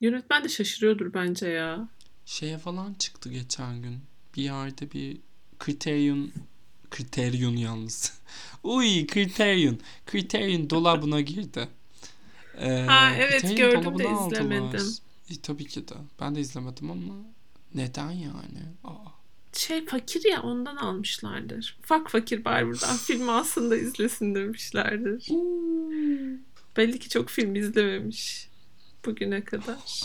Yönetmen 0.00 0.44
de 0.44 0.48
şaşırıyordur 0.48 1.14
bence 1.14 1.48
ya. 1.48 1.88
Şeye 2.26 2.58
falan 2.58 2.94
çıktı 2.94 3.30
geçen 3.30 3.82
gün. 3.82 4.00
Bir 4.36 4.42
yerde 4.42 4.92
bir 4.92 5.16
Criterion 5.64 6.32
Criterion 6.90 7.56
yalnız. 7.56 8.12
Uy 8.62 9.06
Criterion. 9.06 9.78
Criterion 10.10 10.70
dolabına 10.70 11.20
girdi. 11.20 11.68
Ee, 12.58 12.68
Ha, 12.88 13.12
evet, 13.16 13.40
Criterion 13.42 13.56
gördüm 13.82 13.98
de 13.98 14.08
aldılar. 14.08 14.40
izlemedim. 14.40 14.86
E, 15.30 15.40
tabii 15.42 15.66
ki 15.66 15.88
de. 15.88 15.94
Ben 16.20 16.34
de 16.34 16.40
izlemedim 16.40 16.90
ama 16.90 17.14
neden 17.74 18.10
yani? 18.10 18.62
Aa. 18.84 19.11
Şey 19.52 19.86
fakir 19.86 20.24
ya 20.30 20.42
ondan 20.42 20.76
almışlardır. 20.76 21.78
Fak 21.82 22.10
fakir 22.10 22.44
bari 22.44 22.66
buradan 22.66 22.96
filmi 23.06 23.30
aslında 23.30 23.76
izlesin 23.76 24.34
demişlerdir. 24.34 25.26
Uuu. 25.30 26.38
Belli 26.76 26.98
ki 26.98 27.08
çok 27.08 27.28
film 27.28 27.54
izlememiş 27.54 28.48
bugüne 29.04 29.44
kadar. 29.44 30.02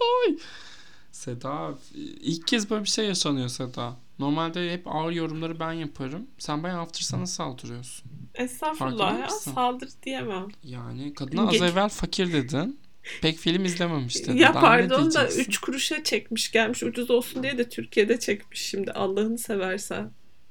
Ay. 0.00 0.38
Seda 1.12 1.74
ilk 1.94 2.46
kez 2.46 2.70
böyle 2.70 2.84
bir 2.84 2.88
şey 2.88 3.06
yaşanıyor 3.06 3.48
Seda. 3.48 3.96
Normalde 4.18 4.72
hep 4.72 4.86
ağır 4.86 5.12
yorumları 5.12 5.60
ben 5.60 5.72
yaparım. 5.72 6.26
Sen 6.38 6.62
bayağı 6.62 6.80
After 6.80 7.00
Sun'a 7.00 7.26
saldırıyorsun. 7.26 8.10
Estağfurullah 8.34 9.18
ya 9.20 9.28
saldır 9.28 9.90
diyemem. 10.02 10.48
Yani 10.64 11.14
kadına 11.14 11.42
az 11.42 11.52
Geç- 11.52 11.62
evvel 11.62 11.88
fakir 11.88 12.32
dedin. 12.32 12.80
Pek 13.22 13.38
film 13.38 13.64
izlememiş 13.64 14.16
dedin. 14.16 14.36
ya 14.36 14.54
Daha 14.54 14.60
pardon 14.60 15.14
da 15.14 15.20
diyeceksin? 15.20 15.40
3 15.40 15.58
kuruşa 15.58 16.04
çekmiş 16.04 16.52
gelmiş 16.52 16.82
ucuz 16.82 17.10
olsun 17.10 17.42
diye 17.42 17.58
de 17.58 17.68
Türkiye'de 17.68 18.20
çekmiş 18.20 18.60
şimdi 18.60 18.92
Allah'ını 18.92 19.38
seversen. 19.38 20.10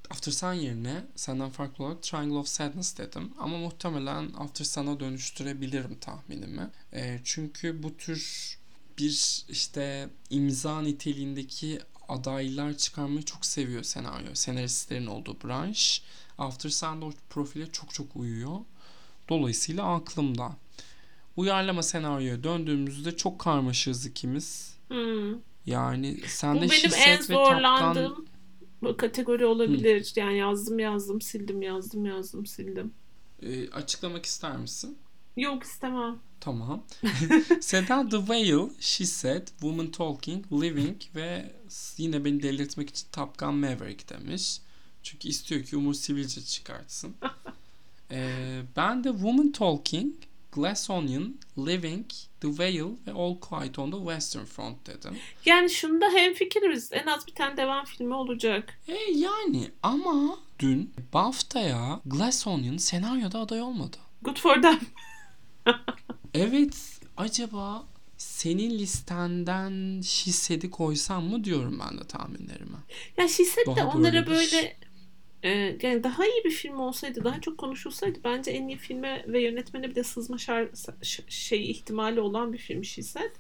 After 0.10 0.32
Sun 0.32 0.54
yerine 0.54 1.04
senden 1.16 1.50
farklı 1.50 1.86
olarak 1.86 2.04
Triangle 2.04 2.38
of 2.38 2.48
Sadness 2.48 2.98
dedim. 2.98 3.32
Ama 3.40 3.58
muhtemelen 3.58 4.34
After 4.38 4.66
Sun'a 4.66 5.00
dönüştürebilirim 5.00 5.96
tahminimi. 5.96 6.70
Ee, 6.94 7.20
çünkü 7.24 7.84
bu 7.84 7.98
tür 7.98 8.50
bir 8.98 9.46
işte 9.50 10.10
imza 10.30 10.82
niteliğindeki 10.82 11.80
adaylar 12.10 12.78
çıkarmayı 12.78 13.26
çok 13.26 13.46
seviyor 13.46 13.84
senaryo. 13.84 14.28
Senaristlerin 14.34 15.06
olduğu 15.06 15.38
branş. 15.44 16.02
After 16.38 16.70
Sun 16.70 17.02
o 17.02 17.12
profile 17.30 17.72
çok 17.72 17.94
çok 17.94 18.16
uyuyor. 18.16 18.60
Dolayısıyla 19.30 19.94
aklımda. 19.96 20.56
Uyarlama 21.36 21.84
senaryoya 21.84 22.44
döndüğümüzde 22.44 23.18
çok 23.18 23.40
karmaşığız 23.40 24.06
ikimiz. 24.06 24.78
Hmm. 24.88 25.40
Yani 25.66 26.18
sen 26.28 26.56
Bu 26.56 26.62
de 26.62 26.70
benim 26.70 26.92
en 27.08 27.22
zorlandığım 27.22 28.26
bu 28.82 28.98
kategori 28.98 29.46
olabilir. 29.46 30.14
Yani 30.16 30.38
yazdım 30.38 30.80
yazdım 30.80 31.22
sildim 31.22 31.62
yazdım 31.62 32.06
yazdım 32.06 32.46
sildim. 32.46 32.94
Ee, 33.42 33.70
açıklamak 33.70 34.26
ister 34.26 34.58
misin? 34.58 34.98
Yok 35.38 35.64
istemem. 35.64 36.20
Tamam. 36.40 36.84
Seda 37.62 38.10
The 38.10 38.18
Whale, 38.18 38.70
She 38.80 39.06
Said, 39.06 39.48
Woman 39.48 39.92
Talking, 39.92 40.46
Living 40.52 41.02
ve 41.16 41.52
yine 41.98 42.26
beni 42.26 42.44
delirtmek 42.44 42.90
için 42.90 43.08
Top 43.12 43.38
Gun 43.38 43.56
Maverick 43.56 44.10
demiş. 44.10 44.62
Çünkü 45.04 45.28
istiyor 45.28 45.64
ki 45.64 45.78
Umur 45.78 45.94
Sivilce 45.94 46.42
çıkartsın. 46.42 47.16
Ee, 48.12 48.62
ben 48.76 49.04
de 49.04 49.12
Woman 49.12 49.52
Talking, 49.52 50.14
Glass 50.56 50.90
Onion, 50.90 51.38
Living, 51.58 52.06
The 52.42 52.48
Whale 52.48 52.92
ve 53.08 53.12
All 53.12 53.40
Quiet 53.40 53.80
on 53.80 53.92
the 53.92 53.98
Western 53.98 54.46
Front 54.46 54.88
dedim. 54.88 55.18
Yani 55.46 55.70
şunda 55.70 56.10
hemfikiriz. 56.10 56.94
En 56.94 57.08
az 57.08 57.28
bir 57.28 57.36
tane 57.36 57.58
devam 57.58 57.86
filmi 57.86 58.14
olacak. 58.14 58.80
E 58.88 59.12
yani 59.12 59.72
ama 59.84 60.40
dün 60.60 60.94
BAFTA'ya 61.14 62.02
Glass 62.06 62.48
Onion 62.48 62.78
senaryoda 62.78 63.40
aday 63.40 63.62
olmadı. 63.62 63.98
Good 64.22 64.38
for 64.38 64.62
them. 64.62 64.80
Evet 66.34 67.00
acaba 67.18 67.84
senin 68.18 68.80
listenden 68.80 70.02
Şised'i 70.02 70.72
koysam 70.72 71.26
mı 71.26 71.44
diyorum 71.44 71.82
ben 71.88 71.98
de 71.98 72.04
tahminlerime. 72.04 72.78
Ya 73.18 73.28
Şiset 73.28 73.66
de 73.76 73.84
onlara 73.84 74.14
böyle 74.14 74.28
böyle 74.28 74.78
e, 75.46 75.78
yani 75.82 76.04
daha 76.04 76.26
iyi 76.26 76.44
bir 76.46 76.52
film 76.52 76.80
olsaydı, 76.80 77.24
daha 77.24 77.42
çok 77.42 77.58
konuşulsaydı 77.58 78.20
bence 78.24 78.52
en 78.52 78.68
iyi 78.68 78.78
filme 78.78 79.26
ve 79.28 79.42
yönetmene 79.42 79.90
bir 79.90 79.96
de 79.96 80.04
sızma 80.04 80.38
şar, 80.38 80.68
şey 81.28 81.72
ihtimali 81.72 82.20
olan 82.20 82.54
bir 82.54 82.58
film 82.58 82.84
Şiset. 82.84 83.32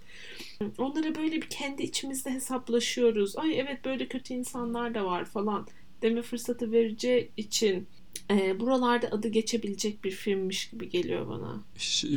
Onlara 0.78 1.16
böyle 1.16 1.36
bir 1.36 1.50
kendi 1.50 1.84
içimizde 1.84 2.30
hesaplaşıyoruz. 2.30 3.38
Ay 3.38 3.60
evet 3.60 3.86
böyle 3.86 4.08
kötü 4.08 4.34
insanlar 4.34 4.96
da 4.96 5.06
var 5.06 5.26
falan 5.26 5.68
deme 6.02 6.22
fırsatı 6.22 6.72
vereceği 6.72 7.32
için 7.38 7.88
e, 8.32 8.60
buralarda 8.60 9.08
adı 9.08 9.28
geçebilecek 9.28 10.04
bir 10.04 10.12
filmmiş 10.12 10.70
gibi 10.70 10.90
geliyor 10.90 11.28
bana. 11.28 11.64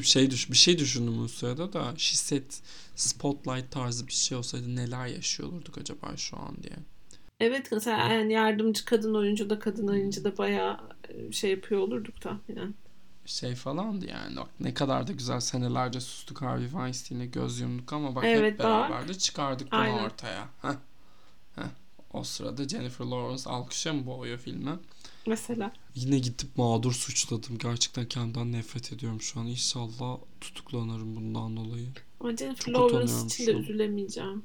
Şey 0.03 0.31
düş 0.31 0.51
bir 0.51 0.57
şey 0.57 0.79
düşündüm 0.79 1.23
o 1.23 1.29
sırada 1.29 1.73
da 1.73 1.95
Şised 1.97 2.51
Spotlight 2.97 3.71
tarzı 3.71 4.07
bir 4.07 4.13
şey 4.13 4.39
olsaydı 4.39 4.77
neler 4.77 5.07
yaşıyor 5.07 5.49
olurduk 5.49 5.79
acaba 5.79 6.17
şu 6.17 6.37
an 6.37 6.57
diye. 6.63 6.77
Evet 7.41 7.73
mesela 7.73 8.13
yani 8.15 8.33
yardımcı 8.33 8.85
kadın 8.85 9.15
oyuncu 9.15 9.51
da 9.51 9.59
kadın 9.59 9.89
oyuncu 9.89 10.25
da 10.25 10.39
bayağı 10.39 10.81
e, 11.09 11.33
şey 11.33 11.51
yapıyor 11.51 11.81
olurduk 11.81 12.21
tahminen. 12.21 12.75
Şey 13.27 13.55
falandı 13.55 14.07
yani 14.07 14.37
bak 14.37 14.49
ne 14.61 14.75
kadar 14.75 15.07
da 15.07 15.13
güzel 15.13 15.41
senelerce 15.41 16.01
sustuk 16.01 16.43
Harvey 16.43 16.69
Weinstein'e 16.69 17.27
göz 17.27 17.61
yumduk 17.61 17.93
ama 17.93 18.15
bak 18.15 18.25
Evet, 18.27 18.53
hep 18.53 18.59
beraber 18.59 19.09
de 19.09 19.15
çıkardık 19.15 19.73
bunu 19.73 19.81
Aynen. 19.81 20.05
ortaya. 20.05 20.49
Heh. 20.63 20.75
Heh. 21.55 21.69
O 22.13 22.25
sırada 22.25 22.69
Jennifer 22.69 23.05
Lawrence 23.05 23.51
alkışa 23.51 23.93
mı 23.93 24.07
boğuyor 24.07 24.39
filmi? 24.39 24.71
Mesela. 25.27 25.73
Yine 25.95 26.19
gidip 26.19 26.57
mağdur 26.57 26.93
suçladım. 26.93 27.59
Gerçekten 27.59 28.05
kendimden 28.05 28.53
nefret 28.53 28.93
ediyorum 28.93 29.21
şu 29.21 29.41
an. 29.41 29.47
İnşallah 29.47 30.19
tutuklanırım 30.41 31.17
bundan 31.17 31.57
dolayı. 31.57 31.89
Ama 32.21 32.37
Jennifer 32.37 32.73
Çok 32.73 32.93
Lawrence 32.93 33.27
için 33.27 33.47
de 33.47 33.53
üzülemeyeceğim. 33.53 34.43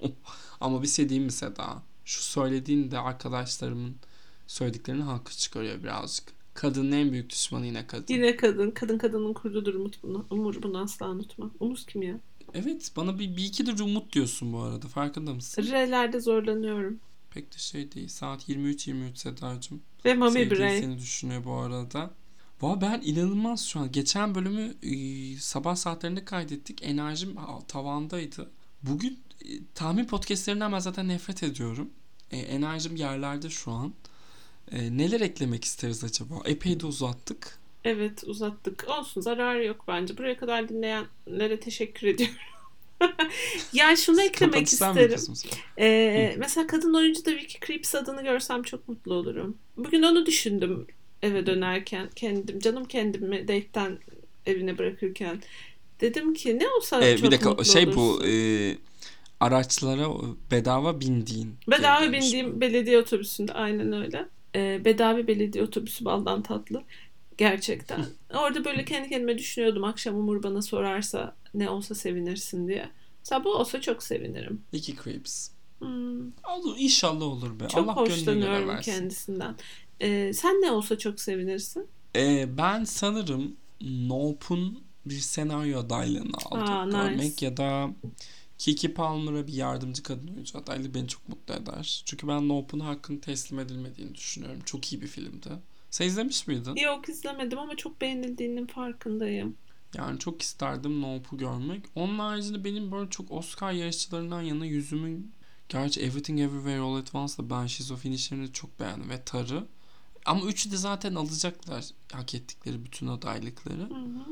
Ama 0.60 0.82
bir 0.82 0.88
şey 0.88 1.08
diyeyim 1.08 1.24
mi 1.24 1.32
Seda? 1.32 1.82
Şu 2.04 2.22
söylediğin 2.22 2.90
de 2.90 2.98
arkadaşlarımın 2.98 3.96
söylediklerini 4.46 5.02
hakkı 5.02 5.36
çıkarıyor 5.36 5.82
birazcık. 5.82 6.24
Kadının 6.54 6.92
en 6.92 7.12
büyük 7.12 7.30
düşmanı 7.30 7.66
yine 7.66 7.86
kadın. 7.86 8.14
Yine 8.14 8.36
kadın. 8.36 8.70
Kadın 8.70 8.98
kadının 8.98 9.32
kurdudur 9.32 9.74
umut 9.74 10.02
bunu. 10.02 10.26
Umur 10.30 10.62
bunu 10.62 10.78
asla 10.78 11.08
unutma. 11.08 11.50
Umut 11.60 11.86
kim 11.86 12.02
ya? 12.02 12.20
Evet 12.54 12.92
bana 12.96 13.18
bir, 13.18 13.36
bir 13.36 13.44
iki 13.44 13.66
de 13.66 13.82
umut 13.82 14.12
diyorsun 14.12 14.52
bu 14.52 14.58
arada. 14.58 14.88
Farkında 14.88 15.34
mısın? 15.34 15.62
R'lerde 15.62 16.20
zorlanıyorum. 16.20 17.00
Pek 17.30 17.54
de 17.54 17.58
şey 17.58 17.92
değil. 17.92 18.08
Saat 18.08 18.48
23.23 18.48 19.16
Sedacığım. 19.16 19.82
Ve 20.04 20.14
Mami 20.14 20.50
Bray. 20.50 20.80
seni 20.80 20.98
düşünüyor 20.98 21.44
bu 21.44 21.52
arada. 21.52 22.10
Valla 22.60 22.80
ben 22.80 23.00
inanılmaz 23.04 23.66
şu 23.66 23.80
an. 23.80 23.92
Geçen 23.92 24.34
bölümü 24.34 24.74
e, 24.82 25.36
sabah 25.36 25.76
saatlerinde 25.76 26.24
kaydettik. 26.24 26.82
Enerjim 26.82 27.36
tavandaydı. 27.68 28.50
Bugün 28.82 29.18
e, 29.44 29.48
tahmin 29.74 30.04
podcastlerinden 30.04 30.72
ben 30.72 30.78
zaten 30.78 31.08
nefret 31.08 31.42
ediyorum. 31.42 31.90
E, 32.30 32.36
enerjim 32.38 32.96
yerlerde 32.96 33.50
şu 33.50 33.70
an. 33.70 33.94
E, 34.72 34.96
neler 34.96 35.20
eklemek 35.20 35.64
isteriz 35.64 36.04
acaba? 36.04 36.34
Epey 36.44 36.80
de 36.80 36.86
uzattık. 36.86 37.58
Evet 37.84 38.24
uzattık. 38.26 38.86
Olsun 38.88 39.20
zararı 39.20 39.64
yok 39.64 39.84
bence. 39.88 40.18
Buraya 40.18 40.36
kadar 40.36 40.68
dinleyenlere 40.68 41.60
teşekkür 41.60 42.06
ediyorum. 42.06 42.36
yani 43.72 43.96
şunu 43.96 44.22
eklemek 44.22 44.66
isterim. 44.66 45.22
Ee, 45.78 46.34
mesela 46.38 46.66
kadın 46.66 46.94
oyuncu 46.94 47.24
da 47.24 47.30
Vicky 47.30 47.66
Creeps 47.66 47.94
adını 47.94 48.22
görsem 48.22 48.62
çok 48.62 48.88
mutlu 48.88 49.14
olurum. 49.14 49.56
Bugün 49.76 50.02
onu 50.02 50.26
düşündüm 50.26 50.86
eve 51.22 51.46
dönerken 51.46 52.10
kendim 52.16 52.60
canım 52.60 52.84
kendimi 52.84 53.48
date'ten 53.48 53.98
evine 54.46 54.78
bırakırken. 54.78 55.42
Dedim 56.00 56.34
ki 56.34 56.58
ne 56.58 56.68
olsa 56.68 57.04
E, 57.04 57.16
çok 57.16 57.26
bir 57.26 57.30
dakika 57.32 57.50
mutlu 57.50 57.64
şey 57.64 57.94
bu 57.94 58.00
olursun. 58.02 58.28
e, 58.28 58.76
araçlara 59.40 60.08
bedava 60.50 61.00
bindiğin. 61.00 61.54
Bedava 61.70 62.12
bindiğim 62.12 62.48
mü? 62.48 62.60
belediye 62.60 62.98
otobüsünde 62.98 63.52
aynen 63.52 63.92
öyle. 63.92 64.28
Ee, 64.54 64.84
bedava 64.84 65.26
belediye 65.26 65.64
otobüsü 65.64 66.04
baldan 66.04 66.42
tatlı. 66.42 66.82
Gerçekten. 67.38 68.04
Orada 68.34 68.64
böyle 68.64 68.84
kendi 68.84 69.08
kendime 69.08 69.38
düşünüyordum. 69.38 69.84
Akşam 69.84 70.16
Umur 70.16 70.42
bana 70.42 70.62
sorarsa 70.62 71.36
ne 71.54 71.70
olsa 71.70 71.94
sevinirsin 71.94 72.68
diye. 72.68 72.88
Bu 73.44 73.54
olsa 73.54 73.80
çok 73.80 74.02
sevinirim. 74.02 74.62
Vicky 74.74 74.98
Creeps. 75.04 75.48
Hmm, 75.78 76.20
Olur, 76.28 76.76
inşallah 76.78 77.22
olur 77.24 77.60
be. 77.60 77.68
çok 77.68 77.88
Allah 77.88 77.96
hoşlanıyorum 77.96 78.80
kendisinden. 78.80 79.54
Ee, 80.00 80.32
sen 80.34 80.52
ne 80.62 80.70
olsa 80.70 80.98
çok 80.98 81.20
sevinirsin. 81.20 81.86
Ee, 82.16 82.48
ben 82.58 82.84
sanırım 82.84 83.56
Nope'un 83.80 84.78
bir 85.10 85.18
senaryo 85.18 85.80
adaylığını 85.80 86.36
aldık 86.44 86.68
Aa, 86.68 86.84
nice. 86.86 86.98
görmek 86.98 87.42
ya 87.42 87.56
da 87.56 87.90
Kiki 88.58 88.94
Palmer'a 88.94 89.46
bir 89.46 89.52
yardımcı 89.52 90.02
kadın 90.02 90.28
oyuncu 90.28 90.58
adaylığı 90.58 90.94
beni 90.94 91.08
çok 91.08 91.28
mutlu 91.28 91.54
eder. 91.54 92.02
Çünkü 92.06 92.28
ben 92.28 92.48
Nope'un 92.48 92.80
hakkını 92.80 93.20
teslim 93.20 93.58
edilmediğini 93.58 94.14
düşünüyorum. 94.14 94.60
Çok 94.64 94.92
iyi 94.92 95.02
bir 95.02 95.06
filmdi. 95.06 95.48
Sen 95.90 96.06
izlemiş 96.06 96.46
miydin? 96.46 96.76
Yok 96.76 97.08
izlemedim 97.08 97.58
ama 97.58 97.76
çok 97.76 98.00
beğenildiğinin 98.00 98.66
farkındayım. 98.66 99.56
Yani 99.94 100.18
çok 100.18 100.42
isterdim 100.42 101.00
Nope'u 101.00 101.38
görmek. 101.38 101.84
Onun 101.94 102.18
haricinde 102.18 102.64
benim 102.64 102.92
böyle 102.92 103.10
çok 103.10 103.32
Oscar 103.32 103.72
yarışçılarından 103.72 104.42
yana 104.42 104.66
yüzümün 104.66 105.32
Gerçi 105.70 106.00
Everything 106.00 106.40
Everywhere 106.40 106.80
All 106.80 106.96
At 106.96 107.14
Once'da 107.14 107.50
ben 107.50 107.66
Şizofrenişlerini 107.66 108.48
de 108.48 108.52
çok 108.52 108.80
beğendim 108.80 109.10
ve 109.10 109.24
Tarı. 109.24 109.66
Ama 110.24 110.46
üçü 110.46 110.70
de 110.70 110.76
zaten 110.76 111.14
alacaklar 111.14 111.84
hak 112.12 112.34
ettikleri 112.34 112.84
bütün 112.84 113.06
adaylıkları. 113.06 113.80
Hı 113.80 113.94
hı. 113.94 114.24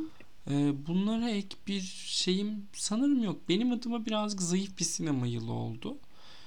Ee, 0.51 0.87
bunlara 0.87 1.31
ek 1.31 1.57
bir 1.67 1.81
şeyim 2.07 2.67
sanırım 2.73 3.25
yok. 3.25 3.49
Benim 3.49 3.73
adıma 3.73 4.07
birazcık 4.07 4.43
zayıf 4.43 4.79
bir 4.79 4.85
sinema 4.85 5.27
yılı 5.27 5.53
oldu. 5.53 5.97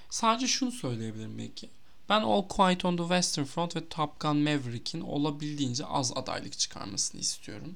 Sadece 0.10 0.48
şunu 0.48 0.72
söyleyebilirim 0.72 1.38
belki. 1.38 1.70
Ben 2.10 2.22
All 2.22 2.48
Quiet 2.48 2.86
on 2.86 2.98
the 2.98 3.04
Western 3.04 3.46
Front 3.46 3.76
ve 3.76 3.88
Top 3.90 4.20
Gun 4.20 4.38
Maverick'in 4.38 5.02
olabildiğince 5.02 5.86
az 5.86 6.12
adaylık 6.16 6.60
çıkarmasını 6.60 7.22
istiyorum. 7.22 7.76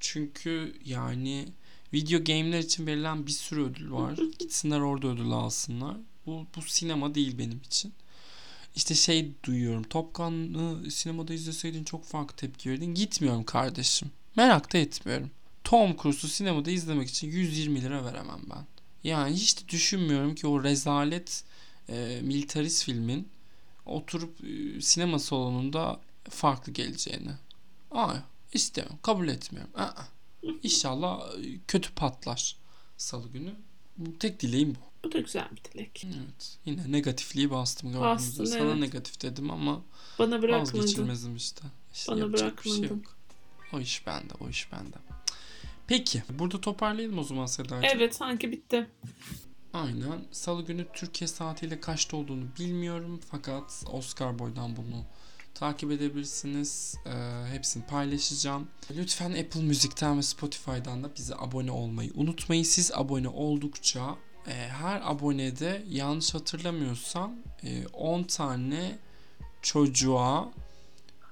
Çünkü 0.00 0.76
yani 0.84 1.48
video 1.92 2.24
game'ler 2.24 2.58
için 2.58 2.86
verilen 2.86 3.26
bir 3.26 3.32
sürü 3.32 3.62
ödül 3.62 3.92
var. 3.92 4.18
Gitsinler 4.38 4.80
orada 4.80 5.06
ödül 5.06 5.30
alsınlar. 5.30 5.96
Bu, 6.26 6.46
bu 6.56 6.62
sinema 6.62 7.14
değil 7.14 7.38
benim 7.38 7.60
için. 7.66 7.92
İşte 8.76 8.94
şey 8.94 9.32
duyuyorum. 9.44 9.82
Top 9.82 10.14
Gun'ı 10.14 10.90
sinemada 10.90 11.34
izleseydin 11.34 11.84
çok 11.84 12.04
farklı 12.04 12.36
tepki 12.36 12.70
verdin. 12.70 12.94
Gitmiyorum 12.94 13.44
kardeşim. 13.44 14.10
Merak 14.36 14.72
da 14.72 14.78
etmiyorum. 14.78 15.30
Tom 15.74 15.96
Cruise'u 15.96 16.28
sinemada 16.28 16.70
izlemek 16.70 17.08
için 17.08 17.30
120 17.30 17.82
lira 17.82 18.04
veremem 18.04 18.40
ben. 18.50 18.66
Yani 19.04 19.34
hiç 19.34 19.62
de 19.62 19.68
düşünmüyorum 19.68 20.34
ki 20.34 20.46
o 20.46 20.62
rezalet 20.64 21.44
e, 21.88 22.20
militarist 22.22 22.84
filmin 22.84 23.28
oturup 23.86 24.44
e, 24.44 24.80
sinema 24.80 25.18
salonunda 25.18 26.00
farklı 26.30 26.72
geleceğini. 26.72 27.30
Aa, 27.90 28.14
istemiyorum. 28.52 28.98
Kabul 29.02 29.28
etmiyorum. 29.28 29.70
Aa, 29.74 29.90
İnşallah 30.62 31.38
e, 31.38 31.58
kötü 31.68 31.94
patlar 31.94 32.56
salı 32.96 33.28
günü. 33.28 33.54
Tek 34.20 34.40
dileğim 34.40 34.74
bu. 34.74 35.08
Bu 35.08 35.12
da 35.12 35.18
güzel 35.18 35.48
bir 35.56 35.72
dilek. 35.72 36.04
Evet. 36.06 36.58
Yine 36.64 36.92
negatifliği 36.92 37.50
bastım 37.50 37.92
gördüğünüz 37.92 38.40
üzere. 38.40 38.46
Sana 38.58 38.70
evet. 38.70 38.80
negatif 38.80 39.22
dedim 39.22 39.50
ama 39.50 39.82
Bana 40.18 40.42
bırakmadın. 40.42 40.78
vazgeçilmezim 40.78 41.36
işte. 41.36 41.62
İşte 41.94 42.12
Bana 42.12 42.20
şey 42.20 42.32
bırakmadın. 42.32 42.82
yok. 42.82 43.16
O 43.72 43.80
iş 43.80 44.06
bende, 44.06 44.34
o 44.40 44.48
iş 44.48 44.72
bende. 44.72 44.96
Peki, 45.86 46.22
burada 46.38 46.60
toparlayalım 46.60 47.18
o 47.18 47.22
zaman 47.22 47.46
Sedacığım. 47.46 47.84
Evet 47.84 48.14
sanki 48.14 48.52
bitti. 48.52 48.86
Aynen. 49.72 50.24
Salı 50.30 50.64
günü 50.64 50.86
Türkiye 50.94 51.28
saatiyle 51.28 51.80
kaçta 51.80 52.16
olduğunu 52.16 52.44
bilmiyorum 52.58 53.20
fakat 53.30 53.84
Oscar 53.92 54.38
Boy'dan 54.38 54.76
bunu 54.76 55.04
takip 55.54 55.90
edebilirsiniz. 55.90 56.96
Ee, 57.06 57.10
hepsini 57.52 57.86
paylaşacağım. 57.86 58.68
Lütfen 58.96 59.30
Apple 59.30 59.60
Müzik'ten 59.62 60.18
ve 60.18 60.22
Spotify'dan 60.22 61.04
da 61.04 61.10
bize 61.16 61.34
abone 61.38 61.70
olmayı 61.70 62.10
unutmayın. 62.14 62.62
Siz 62.62 62.92
abone 62.94 63.28
oldukça 63.28 64.16
e, 64.46 64.52
her 64.52 65.00
abonede 65.04 65.84
yanlış 65.88 66.34
hatırlamıyorsam 66.34 67.34
e, 67.62 67.86
10 67.86 68.22
tane 68.22 68.98
çocuğa 69.62 70.52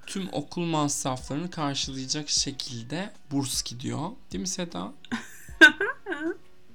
tüm 0.06 0.28
okul 0.32 0.64
masraflarını 0.64 1.50
karşılayacak 1.50 2.28
şekilde 2.28 3.10
burs 3.30 3.62
gidiyor. 3.62 4.10
Değil 4.32 4.40
mi 4.40 4.48
Seda? 4.48 4.92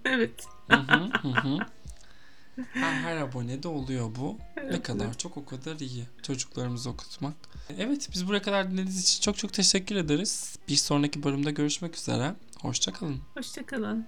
Evet. 0.06 0.46
Hı 0.70 0.78
hı, 0.78 1.10
hı 1.22 1.28
hı. 1.28 1.58
her, 2.74 2.94
her 2.94 3.18
abonede 3.18 3.68
oluyor 3.68 4.16
bu. 4.16 4.38
Ne 4.58 4.64
Evet. 4.64 4.84
kadar 4.84 5.18
çok 5.18 5.38
o 5.38 5.46
kadar 5.46 5.80
iyi. 5.80 6.06
Çocuklarımızı 6.24 6.90
okutmak. 6.90 7.34
Evet 7.78 8.10
biz 8.14 8.28
buraya 8.28 8.42
kadar 8.42 8.68
dinlediğiniz 8.72 9.04
için 9.04 9.22
çok 9.22 9.38
çok 9.38 9.54
teşekkür 9.54 9.96
ederiz. 9.96 10.56
Bir 10.68 10.76
sonraki 10.76 11.24
bölümde 11.24 11.52
görüşmek 11.52 11.96
üzere. 11.96 12.36
Hoşçakalın. 12.62 13.22
Hoşçakalın. 13.34 14.08